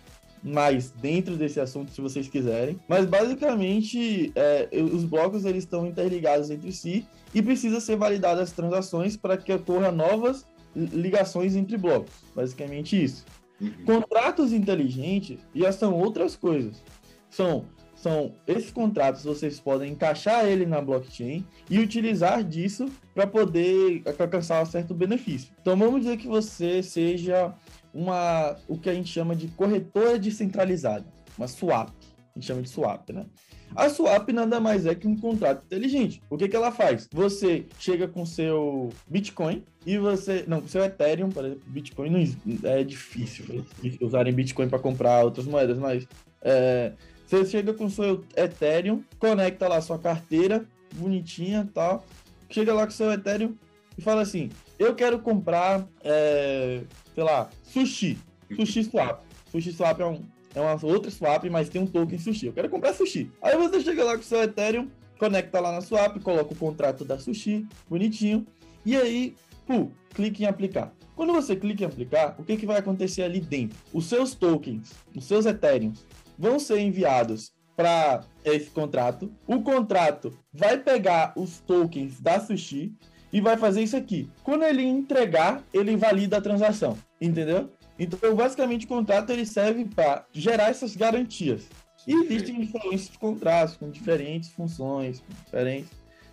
mais 0.42 0.90
dentro 0.90 1.36
desse 1.36 1.60
assunto, 1.60 1.92
se 1.92 2.00
vocês 2.00 2.28
quiserem. 2.28 2.80
Mas 2.88 3.06
basicamente, 3.06 4.32
é, 4.34 4.68
os 4.72 5.04
blocos 5.04 5.44
eles 5.44 5.64
estão 5.64 5.86
interligados 5.86 6.50
entre 6.50 6.72
si 6.72 7.06
e 7.34 7.42
precisa 7.42 7.80
ser 7.80 7.96
validadas 7.96 8.44
as 8.44 8.52
transações 8.52 9.16
para 9.16 9.36
que 9.36 9.52
ocorra 9.52 9.92
novas 9.92 10.46
ligações 10.74 11.56
entre 11.56 11.76
blocos. 11.76 12.14
Basicamente 12.34 13.02
isso. 13.02 13.24
Uhum. 13.60 13.84
Contratos 13.84 14.52
inteligentes 14.52 15.40
já 15.54 15.72
são 15.72 15.94
outras 15.94 16.36
coisas. 16.36 16.82
São, 17.28 17.66
são 17.94 18.34
esses 18.46 18.70
contratos, 18.70 19.24
vocês 19.24 19.58
podem 19.58 19.92
encaixar 19.92 20.46
ele 20.46 20.64
na 20.64 20.80
blockchain 20.80 21.44
e 21.68 21.78
utilizar 21.78 22.42
disso 22.44 22.86
para 23.14 23.26
poder 23.26 24.02
alcançar 24.18 24.62
um 24.62 24.66
certo 24.66 24.94
benefício. 24.94 25.52
Então 25.60 25.76
vamos 25.76 26.02
dizer 26.02 26.16
que 26.16 26.28
você 26.28 26.82
seja 26.82 27.54
uma 27.92 28.56
o 28.68 28.78
que 28.78 28.88
a 28.88 28.94
gente 28.94 29.08
chama 29.08 29.34
de 29.34 29.48
corretora 29.48 30.18
descentralizada, 30.18 31.04
uma 31.36 31.48
swap. 31.48 31.88
A 31.90 32.38
gente 32.38 32.46
chama 32.46 32.62
de 32.62 32.68
swap, 32.68 33.10
né? 33.10 33.26
A 33.74 33.88
swap 33.88 34.28
nada 34.30 34.58
mais 34.58 34.86
é 34.86 34.94
que 34.94 35.06
um 35.06 35.16
contrato 35.16 35.64
inteligente. 35.64 36.22
O 36.28 36.36
que, 36.36 36.48
que 36.48 36.56
ela 36.56 36.72
faz? 36.72 37.08
Você 37.12 37.66
chega 37.78 38.08
com 38.08 38.24
seu 38.26 38.90
Bitcoin 39.06 39.62
e 39.86 39.98
você. 39.98 40.44
Não, 40.46 40.60
com 40.60 40.68
seu 40.68 40.84
Ethereum, 40.84 41.30
por 41.30 41.44
exemplo, 41.44 41.62
Bitcoin 41.66 42.10
não 42.10 42.70
é 42.70 42.82
difícil 42.82 43.64
usarem 44.00 44.32
Bitcoin 44.32 44.68
para 44.68 44.78
comprar 44.78 45.24
outras 45.24 45.46
moedas, 45.46 45.78
mas 45.78 46.06
é, 46.42 46.92
você 47.26 47.44
chega 47.44 47.74
com 47.74 47.90
seu 47.90 48.24
Ethereum, 48.36 49.02
conecta 49.18 49.68
lá 49.68 49.80
sua 49.80 49.98
carteira, 49.98 50.64
bonitinha 50.94 51.68
tal. 51.72 52.04
Chega 52.50 52.72
lá 52.72 52.86
com 52.86 52.92
seu 52.92 53.12
Ethereum 53.12 53.54
e 53.96 54.02
fala 54.02 54.22
assim: 54.22 54.50
Eu 54.78 54.94
quero 54.94 55.18
comprar, 55.18 55.86
é, 56.02 56.80
sei 57.14 57.24
lá, 57.24 57.50
sushi. 57.62 58.18
Sushi 58.56 58.84
Swap. 58.84 59.20
Sushi 59.52 59.72
Swap 59.72 60.00
é 60.00 60.06
um, 60.06 60.22
é 60.54 60.60
uma 60.60 60.78
outra 60.84 61.10
swap, 61.10 61.44
mas 61.50 61.68
tem 61.68 61.82
um 61.82 61.86
token 61.86 62.18
sushi. 62.18 62.46
Eu 62.46 62.52
quero 62.52 62.68
comprar 62.68 62.94
sushi. 62.94 63.30
Aí 63.42 63.56
você 63.56 63.80
chega 63.80 64.04
lá 64.04 64.14
com 64.14 64.20
o 64.20 64.24
seu 64.24 64.42
Ethereum, 64.42 64.88
conecta 65.18 65.60
lá 65.60 65.72
na 65.72 65.80
swap, 65.80 66.18
coloca 66.20 66.52
o 66.52 66.56
contrato 66.56 67.04
da 67.04 67.18
sushi, 67.18 67.66
bonitinho, 67.88 68.46
e 68.84 68.96
aí, 68.96 69.34
pô, 69.66 69.88
clique 70.14 70.44
em 70.44 70.46
aplicar. 70.46 70.92
Quando 71.14 71.32
você 71.32 71.56
clica 71.56 71.82
em 71.82 71.86
aplicar, 71.86 72.36
o 72.38 72.44
que, 72.44 72.56
que 72.56 72.66
vai 72.66 72.78
acontecer 72.78 73.22
ali 73.22 73.40
dentro? 73.40 73.76
Os 73.92 74.06
seus 74.06 74.34
tokens, 74.34 74.92
os 75.14 75.24
seus 75.24 75.46
Ethereums, 75.46 76.06
vão 76.38 76.58
ser 76.58 76.78
enviados 76.78 77.52
para 77.76 78.22
esse 78.44 78.70
contrato. 78.70 79.30
O 79.46 79.62
contrato 79.62 80.36
vai 80.52 80.78
pegar 80.78 81.32
os 81.36 81.60
tokens 81.60 82.20
da 82.20 82.40
sushi 82.40 82.92
e 83.32 83.40
vai 83.40 83.56
fazer 83.56 83.82
isso 83.82 83.96
aqui. 83.96 84.28
Quando 84.42 84.64
ele 84.64 84.82
entregar, 84.82 85.62
ele 85.72 85.96
valida 85.96 86.38
a 86.38 86.40
transação, 86.40 86.96
entendeu? 87.20 87.70
Então, 87.98 88.34
basicamente, 88.34 88.84
o 88.84 88.88
contrato 88.88 89.30
ele 89.30 89.44
serve 89.44 89.84
para 89.84 90.24
gerar 90.32 90.68
essas 90.70 90.94
garantias. 90.94 91.68
E 92.06 92.14
existem 92.14 92.60
diferentes 92.60 93.10
contratos 93.16 93.76
com 93.76 93.90
diferentes 93.90 94.50
funções, 94.50 95.22
diferentes. 95.44 95.90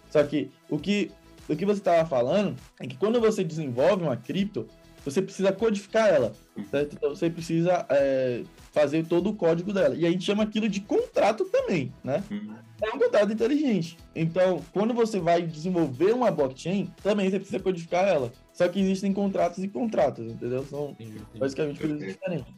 Só 0.09 0.23
que 0.23 0.49
o 0.69 0.77
que, 0.77 1.11
o 1.49 1.55
que 1.55 1.65
você 1.65 1.79
estava 1.79 2.07
falando 2.07 2.55
é 2.79 2.87
que 2.87 2.95
quando 2.95 3.19
você 3.19 3.43
desenvolve 3.43 4.03
uma 4.03 4.15
cripto, 4.15 4.67
você 5.03 5.21
precisa 5.21 5.51
codificar 5.51 6.07
ela, 6.07 6.33
certo? 6.71 6.95
Então 6.95 7.09
você 7.09 7.29
precisa 7.29 7.85
é, 7.89 8.43
fazer 8.71 9.05
todo 9.05 9.29
o 9.29 9.35
código 9.35 9.71
dela. 9.71 9.95
E 9.95 10.05
a 10.05 10.09
gente 10.09 10.23
chama 10.23 10.43
aquilo 10.43 10.67
de 10.67 10.81
contrato 10.81 11.45
também, 11.45 11.93
né? 12.03 12.23
Uhum. 12.31 12.55
É 12.81 12.89
um 12.89 12.97
contrato 12.97 13.31
inteligente. 13.31 13.97
Então, 14.15 14.61
quando 14.73 14.93
você 14.93 15.19
vai 15.19 15.43
desenvolver 15.43 16.13
uma 16.13 16.31
blockchain, 16.31 16.91
também 17.03 17.29
você 17.29 17.37
precisa 17.37 17.59
codificar 17.59 18.07
ela. 18.07 18.31
Só 18.55 18.69
que 18.69 18.79
existem 18.79 19.11
contratos 19.11 19.61
e 19.61 19.67
contratos, 19.67 20.31
entendeu? 20.31 20.63
São 20.63 20.95
basicamente 21.37 21.81
coisas 21.81 21.99
diferentes. 21.99 22.53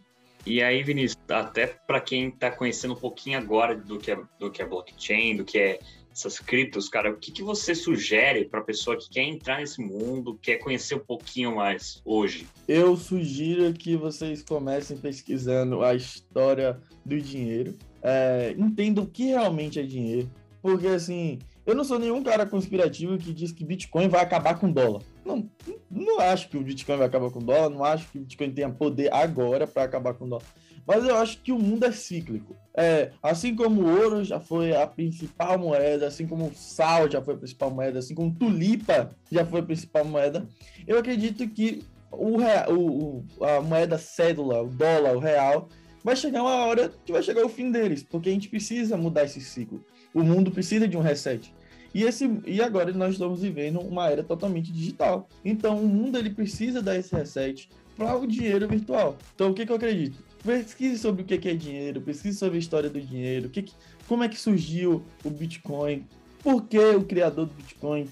E 0.46 0.62
aí, 0.62 0.84
Vinícius, 0.84 1.20
até 1.27 1.66
para 1.66 2.00
quem 2.00 2.27
está 2.27 2.51
conhecendo 2.51 2.94
um 2.94 2.98
pouquinho 2.98 3.39
agora 3.39 3.75
do 3.75 3.98
que 3.98 4.12
é, 4.12 4.20
do 4.39 4.51
que 4.51 4.62
é 4.62 4.66
blockchain, 4.66 5.36
do 5.36 5.44
que 5.44 5.58
é 5.58 5.80
essas 6.12 6.39
criptos, 6.39 6.88
cara, 6.88 7.10
o 7.12 7.18
que, 7.18 7.32
que 7.32 7.42
você 7.42 7.74
sugere 7.74 8.46
para 8.46 8.60
a 8.60 8.63
pessoa 8.63 8.96
que 8.96 9.10
quer 9.10 9.24
entrar 9.24 9.60
nesse 9.60 9.82
mundo, 9.82 10.38
quer 10.39 10.58
conhecer 10.58 10.96
um 10.96 11.00
pouquinho 11.00 11.56
mais 11.56 12.00
hoje? 12.06 12.48
Eu 12.68 12.96
sugiro 12.96 13.74
que 13.74 13.96
vocês 13.96 14.44
comecem 14.44 14.98
pesquisando 14.98 15.84
a 15.84 15.96
história 15.96 16.80
do 17.04 17.20
dinheiro, 17.20 17.75
é, 18.04 18.54
entendam 18.58 19.04
o 19.04 19.08
que 19.08 19.25
realmente 19.25 19.80
é 19.80 19.84
dinheiro, 19.84 20.30
porque 20.62 20.88
assim, 20.88 21.39
eu 21.68 21.76
não 21.76 21.84
sou 21.84 22.00
nenhum 22.00 22.24
cara 22.24 22.46
conspirativo 22.46 23.18
que 23.18 23.34
diz 23.34 23.52
que 23.52 23.66
Bitcoin 23.66 24.08
vai 24.08 24.22
acabar 24.22 24.58
com 24.58 24.72
dólar. 24.72 25.02
Não, 25.26 25.50
não 25.92 26.22
acho 26.22 26.48
que 26.48 26.58
o 26.58 26.64
Bitcoin 26.64 26.96
vai 26.96 27.08
acabar 27.08 27.30
com 27.30 27.40
dólar, 27.40 27.70
não 27.70 27.84
acho 27.84 28.10
que 28.10 28.18
o 28.18 28.22
Bitcoin 28.22 28.52
tenha 28.52 28.70
poder 28.70 29.14
agora 29.14 29.68
para 29.68 29.84
acabar 29.84 30.14
com 30.14 30.30
dólar. 30.30 30.46
Mas 30.88 31.04
eu 31.04 31.18
acho 31.18 31.42
que 31.42 31.52
o 31.52 31.60
mundo 31.60 31.84
é 31.84 31.92
cíclico. 31.92 32.56
É, 32.74 33.12
assim 33.22 33.54
como 33.54 33.82
o 33.82 34.02
ouro 34.02 34.24
já 34.24 34.40
foi 34.40 34.74
a 34.74 34.88
principal 34.88 35.60
moeda, 35.60 36.08
assim 36.08 36.26
como 36.26 36.46
o 36.46 36.56
sal 36.56 37.12
já 37.12 37.22
foi 37.22 37.34
a 37.34 37.38
principal 37.38 37.70
moeda, 37.70 38.00
assim 38.00 38.16
como 38.16 38.34
tulipa 38.34 39.12
já 39.30 39.46
foi 39.46 39.60
a 39.60 39.63
principal 39.63 40.06
moeda, 40.06 40.48
eu 40.88 40.98
acredito 40.98 41.46
que 41.50 41.84
o, 42.10 42.38
o, 42.70 43.26
a 43.44 43.60
moeda 43.60 43.98
cédula, 43.98 44.63
o 44.63 44.70
dólar, 44.70 45.18
o 45.18 45.20
real, 45.20 45.68
vai 46.02 46.15
chegar 46.15 46.41
uma 46.41 46.65
hora 46.65 46.89
que 47.06 47.12
vai 47.12 47.22
chegar 47.22 47.46
o 47.46 47.50
fim 47.50 47.70
deles, 47.70 48.02
porque 48.02 48.30
a 48.30 48.32
gente 48.32 48.48
precisa 48.48 48.96
mudar 48.96 49.26
esse 49.26 49.41
ciclo. 49.41 49.84
O 50.13 50.24
mundo 50.24 50.52
precisa 50.52 50.88
de 50.88 50.96
um 50.96 51.02
reset. 51.02 51.54
E, 51.93 52.04
esse, 52.04 52.30
e 52.45 52.62
agora 52.62 52.91
nós 52.93 53.13
estamos 53.13 53.41
vivendo 53.41 53.80
uma 53.80 54.10
era 54.10 54.23
totalmente 54.23 54.71
digital. 54.71 55.28
Então 55.43 55.78
o 55.78 55.88
mundo 55.88 56.17
ele 56.17 56.30
precisa 56.30 56.82
dar 56.82 56.97
esse 56.97 57.15
reset 57.15 57.69
para 57.95 58.15
o 58.15 58.28
dinheiro 58.28 58.67
virtual. 58.67 59.17
Então 59.34 59.52
o 59.52 59.54
que, 59.54 59.65
que 59.65 59.71
eu 59.71 59.76
acredito? 59.76 60.23
Pesquise 60.43 60.97
sobre 61.00 61.23
o 61.23 61.26
que 61.26 61.50
é 61.50 61.54
dinheiro, 61.54 62.00
pesquise 62.02 62.38
sobre 62.38 62.58
a 62.58 62.60
história 62.60 62.89
do 62.89 63.02
dinheiro, 63.02 63.50
que, 63.50 63.65
como 64.08 64.23
é 64.23 64.30
que 64.30 64.39
surgiu 64.39 65.04
o 65.23 65.30
Bitcoin, 65.30 66.06
por 66.43 66.67
que 66.67 66.80
o 66.80 67.04
criador 67.04 67.47
do 67.47 67.54
Bitcoin 67.54 68.08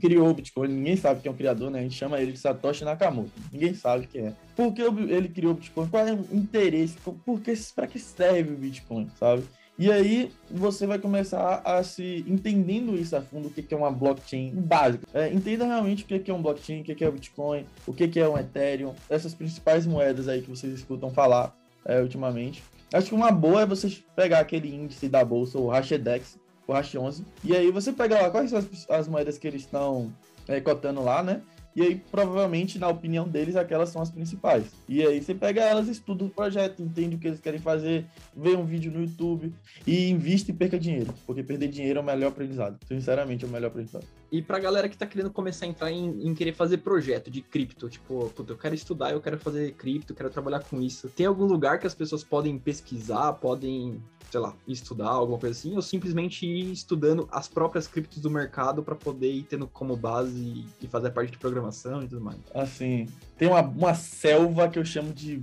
criou 0.00 0.30
o 0.30 0.34
Bitcoin, 0.34 0.68
ninguém 0.68 0.96
sabe 0.96 1.20
quem 1.20 1.30
é 1.30 1.32
o 1.32 1.36
criador, 1.36 1.70
né? 1.70 1.80
A 1.80 1.82
gente 1.82 1.94
chama 1.94 2.20
ele 2.20 2.32
de 2.32 2.38
Satoshi 2.38 2.84
Nakamoto. 2.84 3.30
Ninguém 3.52 3.74
sabe 3.74 4.06
quem 4.06 4.28
é. 4.28 4.32
Por 4.56 4.72
que 4.72 4.82
ele 4.82 5.28
criou 5.28 5.52
o 5.52 5.56
Bitcoin? 5.56 5.88
Qual 5.88 6.06
é 6.06 6.12
o 6.12 6.26
interesse? 6.32 6.96
Por 7.02 7.40
que, 7.40 7.54
para 7.74 7.86
que 7.86 7.98
serve 7.98 8.52
o 8.52 8.56
Bitcoin, 8.56 9.08
sabe? 9.18 9.44
E 9.76 9.90
aí 9.90 10.30
você 10.48 10.86
vai 10.86 10.98
começar 10.98 11.60
a 11.64 11.82
se 11.82 12.24
entendendo 12.28 12.96
isso 12.96 13.16
a 13.16 13.20
fundo, 13.20 13.48
o 13.48 13.50
que 13.50 13.74
é 13.74 13.76
uma 13.76 13.90
blockchain 13.90 14.52
básica. 14.54 15.06
É, 15.12 15.32
entenda 15.32 15.64
realmente 15.64 16.04
o 16.04 16.06
que 16.06 16.30
é 16.30 16.34
um 16.34 16.40
blockchain, 16.40 16.82
o 16.82 16.84
que 16.84 17.04
é 17.04 17.08
o 17.08 17.12
Bitcoin, 17.12 17.66
o 17.86 17.92
que 17.92 18.20
é 18.20 18.28
um 18.28 18.38
Ethereum, 18.38 18.94
essas 19.10 19.34
principais 19.34 19.84
moedas 19.84 20.28
aí 20.28 20.42
que 20.42 20.50
vocês 20.50 20.72
escutam 20.72 21.10
falar 21.10 21.56
é, 21.84 22.00
ultimamente. 22.00 22.62
Acho 22.92 23.08
que 23.08 23.14
uma 23.14 23.32
boa 23.32 23.62
é 23.62 23.66
você 23.66 23.90
pegar 24.14 24.38
aquele 24.38 24.72
índice 24.72 25.08
da 25.08 25.24
bolsa, 25.24 25.58
o 25.58 25.68
Hashedex, 25.68 26.38
o 26.66 26.72
Hash 26.72 26.94
11, 26.94 27.24
e 27.42 27.56
aí 27.56 27.70
você 27.72 27.92
pega 27.92 28.22
lá 28.22 28.30
quais 28.30 28.50
são 28.50 28.58
as, 28.60 28.88
as 28.88 29.08
moedas 29.08 29.36
que 29.36 29.46
eles 29.48 29.62
estão 29.62 30.12
é, 30.46 30.60
cotando 30.60 31.02
lá, 31.02 31.22
né? 31.22 31.42
E 31.76 31.82
aí, 31.82 32.00
provavelmente, 32.10 32.78
na 32.78 32.88
opinião 32.88 33.26
deles, 33.26 33.56
aquelas 33.56 33.88
são 33.88 34.00
as 34.00 34.10
principais. 34.10 34.66
E 34.88 35.02
aí 35.02 35.20
você 35.20 35.34
pega 35.34 35.60
elas, 35.62 35.88
estuda 35.88 36.24
o 36.24 36.30
projeto, 36.30 36.82
entende 36.82 37.16
o 37.16 37.18
que 37.18 37.26
eles 37.26 37.40
querem 37.40 37.58
fazer, 37.58 38.06
vê 38.36 38.54
um 38.54 38.64
vídeo 38.64 38.92
no 38.92 39.00
YouTube 39.00 39.52
e 39.84 40.08
investe 40.08 40.52
e 40.52 40.54
perca 40.54 40.78
dinheiro. 40.78 41.12
Porque 41.26 41.42
perder 41.42 41.68
dinheiro 41.68 41.98
é 41.98 42.02
o 42.02 42.04
melhor 42.04 42.28
aprendizado. 42.28 42.78
Sinceramente, 42.86 43.44
é 43.44 43.48
o 43.48 43.50
melhor 43.50 43.68
aprendizado. 43.68 44.06
E 44.30 44.40
pra 44.40 44.58
galera 44.58 44.88
que 44.88 44.96
tá 44.96 45.06
querendo 45.06 45.30
começar 45.30 45.66
a 45.66 45.68
entrar 45.68 45.90
em, 45.90 46.26
em 46.26 46.34
querer 46.34 46.54
fazer 46.54 46.78
projeto 46.78 47.30
de 47.30 47.40
cripto, 47.40 47.88
tipo, 47.88 48.30
puta, 48.30 48.52
eu 48.52 48.58
quero 48.58 48.74
estudar, 48.74 49.12
eu 49.12 49.20
quero 49.20 49.38
fazer 49.38 49.72
cripto, 49.74 50.14
quero 50.14 50.30
trabalhar 50.30 50.60
com 50.60 50.80
isso. 50.80 51.08
Tem 51.08 51.26
algum 51.26 51.44
lugar 51.44 51.78
que 51.78 51.86
as 51.86 51.94
pessoas 51.94 52.22
podem 52.22 52.58
pesquisar, 52.58 53.32
podem 53.34 54.00
sei 54.34 54.40
lá, 54.40 54.52
estudar, 54.66 55.10
alguma 55.10 55.38
coisa 55.38 55.56
assim, 55.56 55.76
ou 55.76 55.80
simplesmente 55.80 56.44
ir 56.44 56.72
estudando 56.72 57.28
as 57.30 57.46
próprias 57.46 57.86
criptos 57.86 58.20
do 58.20 58.28
mercado 58.28 58.82
para 58.82 58.96
poder 58.96 59.30
ir 59.30 59.44
tendo 59.44 59.68
como 59.68 59.96
base 59.96 60.64
e 60.82 60.88
fazer 60.88 61.10
parte 61.10 61.30
de 61.30 61.38
programação 61.38 62.02
e 62.02 62.08
tudo 62.08 62.20
mais? 62.20 62.38
Assim, 62.52 63.06
tem 63.38 63.46
uma, 63.46 63.60
uma 63.60 63.94
selva 63.94 64.68
que 64.68 64.76
eu 64.76 64.84
chamo 64.84 65.12
de 65.12 65.40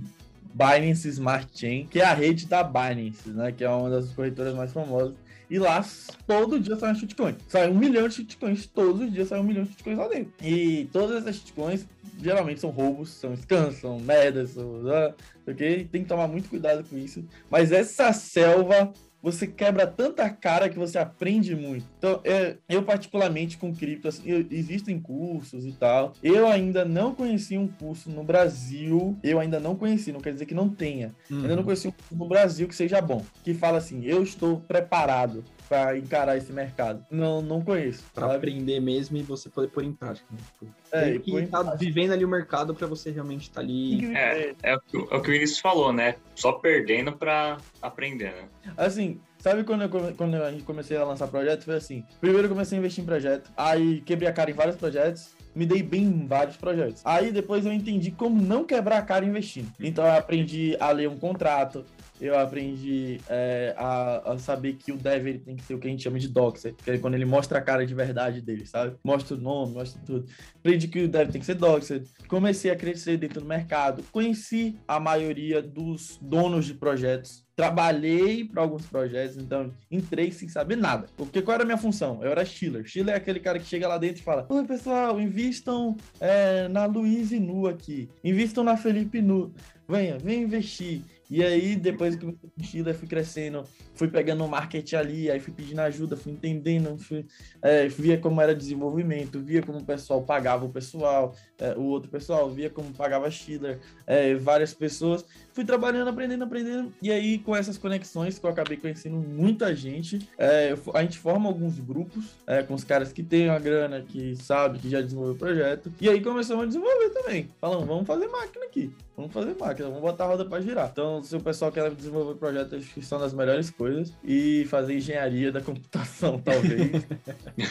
Binance 0.52 1.08
Smart 1.08 1.48
Chain, 1.58 1.86
que 1.86 2.00
é 2.00 2.04
a 2.04 2.12
rede 2.12 2.44
da 2.46 2.62
Binance, 2.62 3.30
né? 3.30 3.50
Que 3.50 3.64
é 3.64 3.70
uma 3.70 3.88
das 3.88 4.12
corretoras 4.12 4.54
mais 4.54 4.70
famosas. 4.70 5.14
E 5.52 5.58
lá, 5.58 5.84
todo 6.26 6.58
dia 6.58 6.74
sai 6.76 6.92
um 6.92 6.94
shitcoin. 6.94 7.36
Sai 7.46 7.68
um 7.68 7.74
milhão 7.74 8.08
de 8.08 8.14
shitcoins. 8.14 8.66
Todos 8.66 9.02
os 9.02 9.12
dias 9.12 9.28
sai 9.28 9.38
um 9.38 9.42
milhão 9.42 9.64
de 9.64 9.72
shitcoins 9.72 9.98
lá 9.98 10.08
dentro. 10.08 10.32
E 10.40 10.88
todas 10.90 11.18
essas 11.18 11.36
shitcoins, 11.36 11.86
geralmente, 12.18 12.58
são 12.58 12.70
roubos, 12.70 13.10
são 13.10 13.36
scans, 13.36 13.74
são 13.74 14.00
merdas, 14.00 14.52
são... 14.52 14.80
Ah, 14.90 15.14
ok? 15.46 15.86
Tem 15.92 16.04
que 16.04 16.08
tomar 16.08 16.26
muito 16.26 16.48
cuidado 16.48 16.82
com 16.88 16.96
isso. 16.96 17.22
Mas 17.50 17.70
essa 17.70 18.14
selva 18.14 18.94
você 19.22 19.46
quebra 19.46 19.86
tanta 19.86 20.28
cara 20.28 20.68
que 20.68 20.78
você 20.78 20.98
aprende 20.98 21.54
muito. 21.54 21.86
Então, 21.98 22.20
é, 22.24 22.56
eu 22.68 22.82
particularmente 22.82 23.56
com 23.56 23.74
cripto, 23.74 24.08
assim, 24.08 24.22
eu, 24.26 24.44
existem 24.50 24.98
cursos 24.98 25.64
e 25.64 25.72
tal. 25.72 26.12
Eu 26.22 26.48
ainda 26.48 26.84
não 26.84 27.14
conheci 27.14 27.56
um 27.56 27.68
curso 27.68 28.10
no 28.10 28.24
Brasil. 28.24 29.16
Eu 29.22 29.38
ainda 29.38 29.60
não 29.60 29.76
conheci, 29.76 30.12
não 30.12 30.20
quer 30.20 30.32
dizer 30.32 30.46
que 30.46 30.54
não 30.54 30.68
tenha. 30.68 31.14
Uhum. 31.30 31.42
Ainda 31.42 31.56
não 31.56 31.62
conheci 31.62 31.86
um 31.88 31.92
curso 31.92 32.16
no 32.16 32.26
Brasil 32.26 32.66
que 32.66 32.74
seja 32.74 33.00
bom. 33.00 33.24
Que 33.44 33.54
fala 33.54 33.78
assim, 33.78 34.04
eu 34.04 34.22
estou 34.22 34.60
preparado 34.60 35.44
para 35.72 35.96
encarar 35.96 36.36
esse 36.36 36.52
mercado. 36.52 37.02
Não, 37.10 37.40
não 37.40 37.62
conheço. 37.62 38.04
Para 38.12 38.34
aprender 38.34 38.78
mesmo 38.78 39.16
e 39.16 39.22
você 39.22 39.48
poder 39.48 39.68
pôr 39.68 39.82
em 39.82 39.92
prática. 39.92 40.26
Né? 40.30 40.38
Tipo, 40.52 40.74
é, 40.92 41.18
que 41.18 41.34
estar 41.38 41.64
tá 41.64 41.74
vivendo 41.74 42.12
ali 42.12 42.26
o 42.26 42.28
mercado 42.28 42.74
para 42.74 42.86
você 42.86 43.10
realmente 43.10 43.44
estar 43.44 43.54
tá 43.54 43.60
ali. 43.60 44.14
É, 44.14 44.54
é, 44.62 44.76
o 44.76 44.80
que, 44.80 44.96
é 44.98 45.00
o 45.00 45.22
que 45.22 45.30
o 45.30 45.32
Vinícius 45.32 45.60
falou, 45.60 45.90
né? 45.90 46.16
Só 46.34 46.52
perdendo 46.52 47.12
para 47.12 47.56
aprender, 47.80 48.32
né? 48.32 48.48
Assim, 48.76 49.18
Sabe 49.38 49.64
quando, 49.64 49.82
eu, 49.82 50.14
quando 50.14 50.36
a 50.36 50.52
gente 50.52 50.62
comecei 50.62 50.96
a 50.96 51.04
lançar 51.04 51.26
projetos? 51.26 51.64
Foi 51.64 51.74
assim. 51.74 52.04
Primeiro 52.20 52.46
eu 52.46 52.50
comecei 52.50 52.78
a 52.78 52.80
investir 52.80 53.02
em 53.02 53.06
projeto. 53.06 53.50
Aí 53.56 54.00
quebrei 54.02 54.28
a 54.28 54.32
cara 54.32 54.52
em 54.52 54.54
vários 54.54 54.76
projetos. 54.76 55.34
me 55.52 55.66
dei 55.66 55.82
bem 55.82 56.04
em 56.04 56.26
vários 56.28 56.56
projetos. 56.56 57.02
Aí 57.04 57.32
depois 57.32 57.66
eu 57.66 57.72
entendi 57.72 58.12
como 58.12 58.40
não 58.40 58.62
quebrar 58.62 58.98
a 58.98 59.02
cara 59.02 59.24
investindo. 59.24 59.68
Então 59.80 60.04
eu 60.04 60.12
aprendi 60.12 60.76
a 60.78 60.92
ler 60.92 61.08
um 61.08 61.18
contrato, 61.18 61.84
eu 62.20 62.38
aprendi 62.38 63.20
é, 63.28 63.74
a, 63.76 64.32
a, 64.32 64.38
saber 64.38 64.74
que 64.74 64.92
o 64.92 64.96
dev 64.96 65.26
ele 65.26 65.38
tem 65.38 65.56
que 65.56 65.62
ser 65.64 65.74
o 65.74 65.78
que 65.78 65.88
a 65.88 65.90
gente 65.90 66.02
chama 66.02 66.18
de 66.18 66.28
doxer, 66.28 66.74
que 66.74 66.90
é 66.90 66.98
quando 66.98 67.14
ele 67.14 67.24
mostra 67.24 67.58
a 67.58 67.62
cara 67.62 67.86
de 67.86 67.94
verdade 67.94 68.40
dele, 68.40 68.66
sabe? 68.66 68.96
Mostra 69.04 69.36
o 69.36 69.40
nome, 69.40 69.74
mostra 69.74 70.00
tudo. 70.04 70.26
Aprendi 70.56 70.88
que 70.88 71.04
o 71.04 71.08
dev 71.08 71.30
tem 71.30 71.40
que 71.40 71.46
ser 71.46 71.54
doxer. 71.54 72.04
Comecei 72.28 72.70
a 72.70 72.76
crescer 72.76 73.16
dentro 73.16 73.40
do 73.40 73.46
mercado. 73.46 74.04
Conheci 74.12 74.78
a 74.86 75.00
maioria 75.00 75.62
dos 75.62 76.18
donos 76.20 76.66
de 76.66 76.74
projetos 76.74 77.44
trabalhei 77.54 78.44
para 78.44 78.62
alguns 78.62 78.86
projetos, 78.86 79.36
então 79.36 79.72
entrei 79.90 80.30
sem 80.32 80.48
saber 80.48 80.76
nada. 80.76 81.06
Porque 81.16 81.42
qual 81.42 81.54
era 81.54 81.62
a 81.62 81.66
minha 81.66 81.78
função? 81.78 82.18
Eu 82.22 82.30
era 82.30 82.44
Schiller. 82.44 82.84
Schiller 82.86 83.14
é 83.14 83.18
aquele 83.18 83.40
cara 83.40 83.58
que 83.58 83.66
chega 83.66 83.86
lá 83.86 83.98
dentro 83.98 84.20
e 84.20 84.24
fala: 84.24 84.46
Oi, 84.48 84.64
pessoal, 84.64 85.20
invistam 85.20 85.96
é, 86.20 86.66
na 86.68 86.86
Luiz 86.86 87.30
Nu 87.32 87.66
aqui, 87.66 88.08
invistam 88.24 88.64
na 88.64 88.76
Felipe 88.76 89.20
Nu. 89.20 89.52
Venha, 89.88 90.18
venha 90.18 90.42
investir. 90.42 91.02
E 91.34 91.42
aí, 91.42 91.76
depois 91.76 92.14
que 92.14 92.26
eu 92.26 92.94
fui 92.94 93.08
crescendo, 93.08 93.64
fui 93.94 94.08
pegando 94.08 94.44
o 94.44 94.48
marketing 94.48 94.96
ali, 94.96 95.30
aí 95.30 95.40
fui 95.40 95.52
pedindo 95.52 95.80
ajuda, 95.80 96.16
fui 96.16 96.32
entendendo, 96.32 96.98
fui, 96.98 97.26
é, 97.60 97.88
via 97.88 98.18
como 98.18 98.40
era 98.40 98.54
desenvolvimento, 98.54 99.40
via 99.40 99.62
como 99.62 99.78
o 99.78 99.84
pessoal 99.84 100.22
pagava 100.22 100.64
o 100.64 100.68
pessoal, 100.68 101.34
é, 101.58 101.74
o 101.76 101.82
outro 101.82 102.10
pessoal, 102.10 102.50
via 102.50 102.70
como 102.70 102.92
pagava 102.92 103.30
Schiller, 103.30 103.78
é, 104.06 104.34
várias 104.34 104.74
pessoas. 104.74 105.24
Fui 105.52 105.64
trabalhando, 105.64 106.08
aprendendo, 106.08 106.44
aprendendo. 106.44 106.92
E 107.02 107.10
aí, 107.10 107.38
com 107.38 107.54
essas 107.54 107.76
conexões, 107.76 108.38
que 108.38 108.46
eu 108.46 108.50
acabei 108.50 108.76
conhecendo 108.76 109.16
muita 109.16 109.74
gente, 109.74 110.26
é, 110.38 110.74
a 110.94 111.02
gente 111.02 111.18
forma 111.18 111.48
alguns 111.48 111.78
grupos 111.78 112.36
é, 112.46 112.62
com 112.62 112.74
os 112.74 112.84
caras 112.84 113.12
que 113.12 113.22
têm 113.22 113.50
a 113.50 113.58
grana, 113.58 114.00
que 114.00 114.34
sabe, 114.36 114.78
que 114.78 114.88
já 114.88 115.00
desenvolveu 115.00 115.34
o 115.34 115.38
projeto. 115.38 115.92
E 116.00 116.08
aí 116.08 116.22
começamos 116.22 116.64
a 116.64 116.66
desenvolver 116.66 117.10
também. 117.10 117.50
Falando, 117.60 117.86
vamos 117.86 118.06
fazer 118.06 118.26
máquina 118.28 118.64
aqui. 118.64 118.92
Vamos 119.14 119.32
fazer 119.32 119.54
máquina, 119.58 119.88
vamos 119.88 120.02
botar 120.02 120.24
a 120.24 120.28
roda 120.28 120.44
para 120.44 120.62
girar. 120.62 120.88
Então, 120.90 121.22
se 121.22 121.36
o 121.36 121.40
pessoal 121.40 121.70
quer 121.70 121.90
desenvolver 121.90 122.38
projetos 122.38 122.86
que 122.86 123.02
são 123.04 123.18
das 123.18 123.34
melhores 123.34 123.68
coisas 123.68 123.81
e 124.24 124.64
fazer 124.68 124.96
engenharia 124.96 125.50
da 125.50 125.60
computação, 125.60 126.38
talvez. 126.42 126.90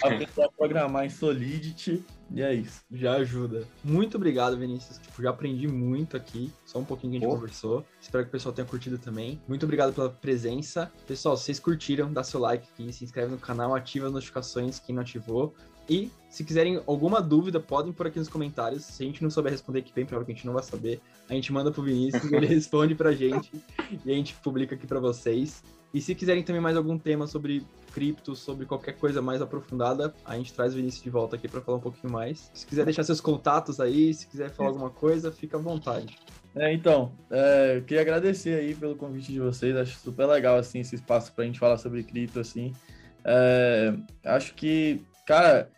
aprender 0.03 0.43
a 0.43 0.49
programar 0.49 1.05
em 1.05 1.09
Solidity. 1.09 2.03
E 2.33 2.41
é 2.41 2.53
isso. 2.53 2.81
Já 2.91 3.15
ajuda. 3.15 3.63
Muito 3.83 4.15
obrigado, 4.15 4.57
Vinícius. 4.57 4.97
Tipo, 4.97 5.21
já 5.21 5.31
aprendi 5.31 5.67
muito 5.67 6.15
aqui. 6.15 6.51
Só 6.65 6.79
um 6.79 6.85
pouquinho 6.85 7.11
que 7.11 7.17
a 7.17 7.21
gente 7.21 7.35
conversou. 7.35 7.85
Espero 7.99 8.23
que 8.23 8.29
o 8.29 8.31
pessoal 8.31 8.53
tenha 8.53 8.65
curtido 8.65 8.97
também. 8.97 9.41
Muito 9.47 9.63
obrigado 9.63 9.93
pela 9.93 10.09
presença. 10.09 10.91
Pessoal, 11.05 11.35
se 11.35 11.43
vocês 11.43 11.59
curtiram, 11.59 12.11
dá 12.11 12.23
seu 12.23 12.39
like 12.39 12.67
aqui, 12.73 12.93
se 12.93 13.03
inscreve 13.03 13.31
no 13.31 13.37
canal, 13.37 13.75
ativa 13.75 14.07
as 14.07 14.13
notificações 14.13 14.79
quem 14.79 14.95
não 14.95 15.01
ativou. 15.01 15.53
E 15.89 16.09
se 16.29 16.43
quiserem 16.43 16.81
alguma 16.87 17.21
dúvida, 17.21 17.59
podem 17.59 17.91
pôr 17.91 18.07
aqui 18.07 18.17
nos 18.17 18.29
comentários. 18.29 18.85
Se 18.85 19.03
a 19.03 19.05
gente 19.05 19.21
não 19.21 19.29
souber 19.29 19.51
responder, 19.51 19.81
que 19.81 19.93
bem 19.93 20.05
provável 20.05 20.25
que 20.25 20.31
a 20.31 20.35
gente 20.35 20.45
não 20.45 20.53
vai 20.53 20.63
saber, 20.63 21.01
a 21.29 21.33
gente 21.33 21.51
manda 21.51 21.71
pro 21.71 21.83
Vinícius, 21.83 22.31
ele 22.31 22.45
responde 22.47 22.95
pra 22.95 23.11
gente 23.11 23.51
e 24.05 24.11
a 24.11 24.13
gente 24.13 24.33
publica 24.35 24.75
aqui 24.75 24.87
para 24.87 24.99
vocês. 24.99 25.61
E 25.93 25.99
se 25.99 26.15
quiserem 26.15 26.43
também 26.43 26.61
mais 26.61 26.77
algum 26.77 26.97
tema 26.97 27.27
sobre 27.27 27.65
cripto, 27.93 28.35
sobre 28.35 28.65
qualquer 28.65 28.93
coisa 28.93 29.21
mais 29.21 29.41
aprofundada, 29.41 30.13
a 30.25 30.37
gente 30.37 30.53
traz 30.53 30.73
o 30.73 30.77
Vinícius 30.77 31.03
de 31.03 31.09
volta 31.09 31.35
aqui 31.35 31.47
para 31.47 31.59
falar 31.59 31.77
um 31.77 31.81
pouquinho 31.81 32.11
mais. 32.11 32.49
Se 32.53 32.65
quiser 32.65 32.85
deixar 32.85 33.03
seus 33.03 33.19
contatos 33.19 33.79
aí, 33.79 34.13
se 34.13 34.25
quiser 34.27 34.49
falar 34.51 34.69
alguma 34.69 34.89
coisa, 34.89 35.31
fica 35.31 35.57
à 35.57 35.59
vontade. 35.59 36.17
É, 36.55 36.73
então, 36.73 37.11
é, 37.29 37.77
eu 37.77 37.83
queria 37.83 38.01
agradecer 38.01 38.59
aí 38.59 38.75
pelo 38.75 38.95
convite 38.95 39.31
de 39.31 39.39
vocês, 39.39 39.75
acho 39.75 39.97
super 39.99 40.25
legal, 40.25 40.57
assim, 40.57 40.79
esse 40.79 40.95
espaço 40.95 41.33
para 41.33 41.43
a 41.43 41.47
gente 41.47 41.59
falar 41.59 41.77
sobre 41.77 42.03
cripto, 42.03 42.39
assim. 42.39 42.73
É, 43.23 43.93
acho 44.25 44.53
que, 44.55 45.01
cara, 45.25 45.69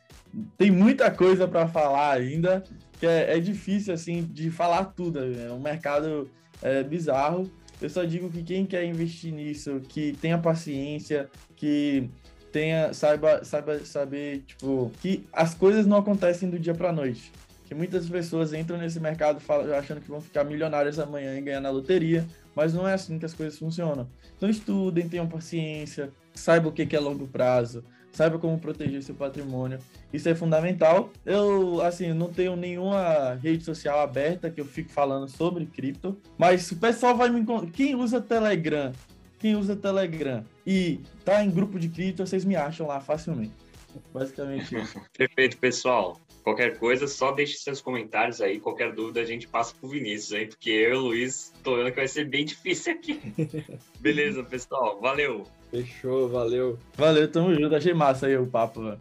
tem 0.57 0.71
muita 0.71 1.11
coisa 1.11 1.47
para 1.47 1.67
falar 1.67 2.13
ainda, 2.13 2.63
que 2.99 3.05
é, 3.05 3.37
é, 3.37 3.39
difícil, 3.39 3.93
assim, 3.93 4.23
de 4.23 4.49
falar 4.49 4.85
tudo. 4.85 5.19
É 5.19 5.51
um 5.51 5.59
mercado 5.59 6.29
é, 6.61 6.83
bizarro. 6.83 7.51
Eu 7.83 7.89
só 7.89 8.05
digo 8.05 8.29
que 8.29 8.41
quem 8.41 8.65
quer 8.65 8.85
investir 8.85 9.33
nisso, 9.33 9.81
que 9.89 10.13
tenha 10.21 10.37
paciência, 10.37 11.29
que 11.53 12.09
tenha, 12.49 12.93
saiba, 12.93 13.43
saiba 13.43 13.83
saber, 13.83 14.41
tipo, 14.47 14.89
que 15.01 15.27
as 15.33 15.53
coisas 15.53 15.85
não 15.85 15.97
acontecem 15.97 16.49
do 16.49 16.57
dia 16.57 16.73
para 16.73 16.93
noite. 16.93 17.29
Que 17.65 17.75
muitas 17.75 18.07
pessoas 18.07 18.53
entram 18.53 18.77
nesse 18.77 19.01
mercado 19.01 19.41
achando 19.77 19.99
que 19.99 20.07
vão 20.07 20.21
ficar 20.21 20.45
milionárias 20.45 20.97
amanhã 20.97 21.37
e 21.37 21.41
ganhar 21.41 21.59
na 21.59 21.69
loteria, 21.69 22.25
mas 22.55 22.73
não 22.73 22.87
é 22.87 22.93
assim 22.93 23.19
que 23.19 23.25
as 23.25 23.33
coisas 23.33 23.59
funcionam. 23.59 24.07
Então 24.37 24.49
estudem, 24.49 25.09
tenham 25.09 25.27
paciência, 25.27 26.09
saibam 26.33 26.71
o 26.71 26.73
que 26.73 26.95
é 26.95 26.99
longo 27.01 27.27
prazo, 27.27 27.83
saiba 28.13 28.39
como 28.39 28.57
proteger 28.57 29.01
seu 29.03 29.15
patrimônio. 29.15 29.79
Isso 30.13 30.29
é 30.29 30.35
fundamental. 30.35 31.11
Eu, 31.25 31.81
assim, 31.81 32.13
não 32.13 32.31
tenho 32.31 32.55
nenhuma 32.55 33.33
rede 33.33 33.63
social 33.63 33.99
aberta 33.99 34.49
que 34.49 34.61
eu 34.61 34.65
fique 34.65 34.91
falando 34.91 35.27
sobre 35.27 35.65
cripto, 35.65 36.15
mas 36.37 36.71
o 36.71 36.77
pessoal 36.77 37.17
vai 37.17 37.29
me 37.29 37.41
encontrar. 37.41 37.69
Quem 37.71 37.95
usa 37.95 38.21
Telegram, 38.21 38.93
quem 39.39 39.55
usa 39.55 39.75
Telegram 39.75 40.45
e 40.65 40.99
tá 41.25 41.43
em 41.43 41.49
grupo 41.49 41.79
de 41.79 41.89
cripto, 41.89 42.25
vocês 42.25 42.45
me 42.45 42.55
acham 42.55 42.87
lá 42.87 43.01
facilmente. 43.01 43.51
Basicamente 44.13 44.75
isso. 44.77 44.99
Perfeito, 45.17 45.57
pessoal. 45.57 46.19
Qualquer 46.43 46.77
coisa, 46.77 47.07
só 47.07 47.31
deixe 47.31 47.57
seus 47.57 47.81
comentários 47.81 48.41
aí. 48.41 48.59
Qualquer 48.59 48.93
dúvida, 48.93 49.21
a 49.21 49.25
gente 49.25 49.47
passa 49.47 49.73
pro 49.79 49.89
Vinícius 49.89 50.33
aí, 50.33 50.47
porque 50.47 50.69
eu 50.69 50.93
e 50.93 50.97
o 50.97 50.99
Luiz 50.99 51.53
tô 51.63 51.77
vendo 51.77 51.89
que 51.89 51.95
vai 51.95 52.07
ser 52.07 52.25
bem 52.25 52.43
difícil 52.43 52.93
aqui. 52.93 53.19
Beleza, 53.99 54.43
pessoal. 54.43 54.99
Valeu. 54.99 55.45
Fechou, 55.71 56.27
valeu. 56.27 56.77
Valeu, 56.95 57.31
tamo 57.31 57.53
junto. 57.55 57.73
Achei 57.75 57.93
massa 57.93 58.27
aí 58.27 58.37
o 58.37 58.45
papo, 58.45 58.83
velho. 58.83 58.99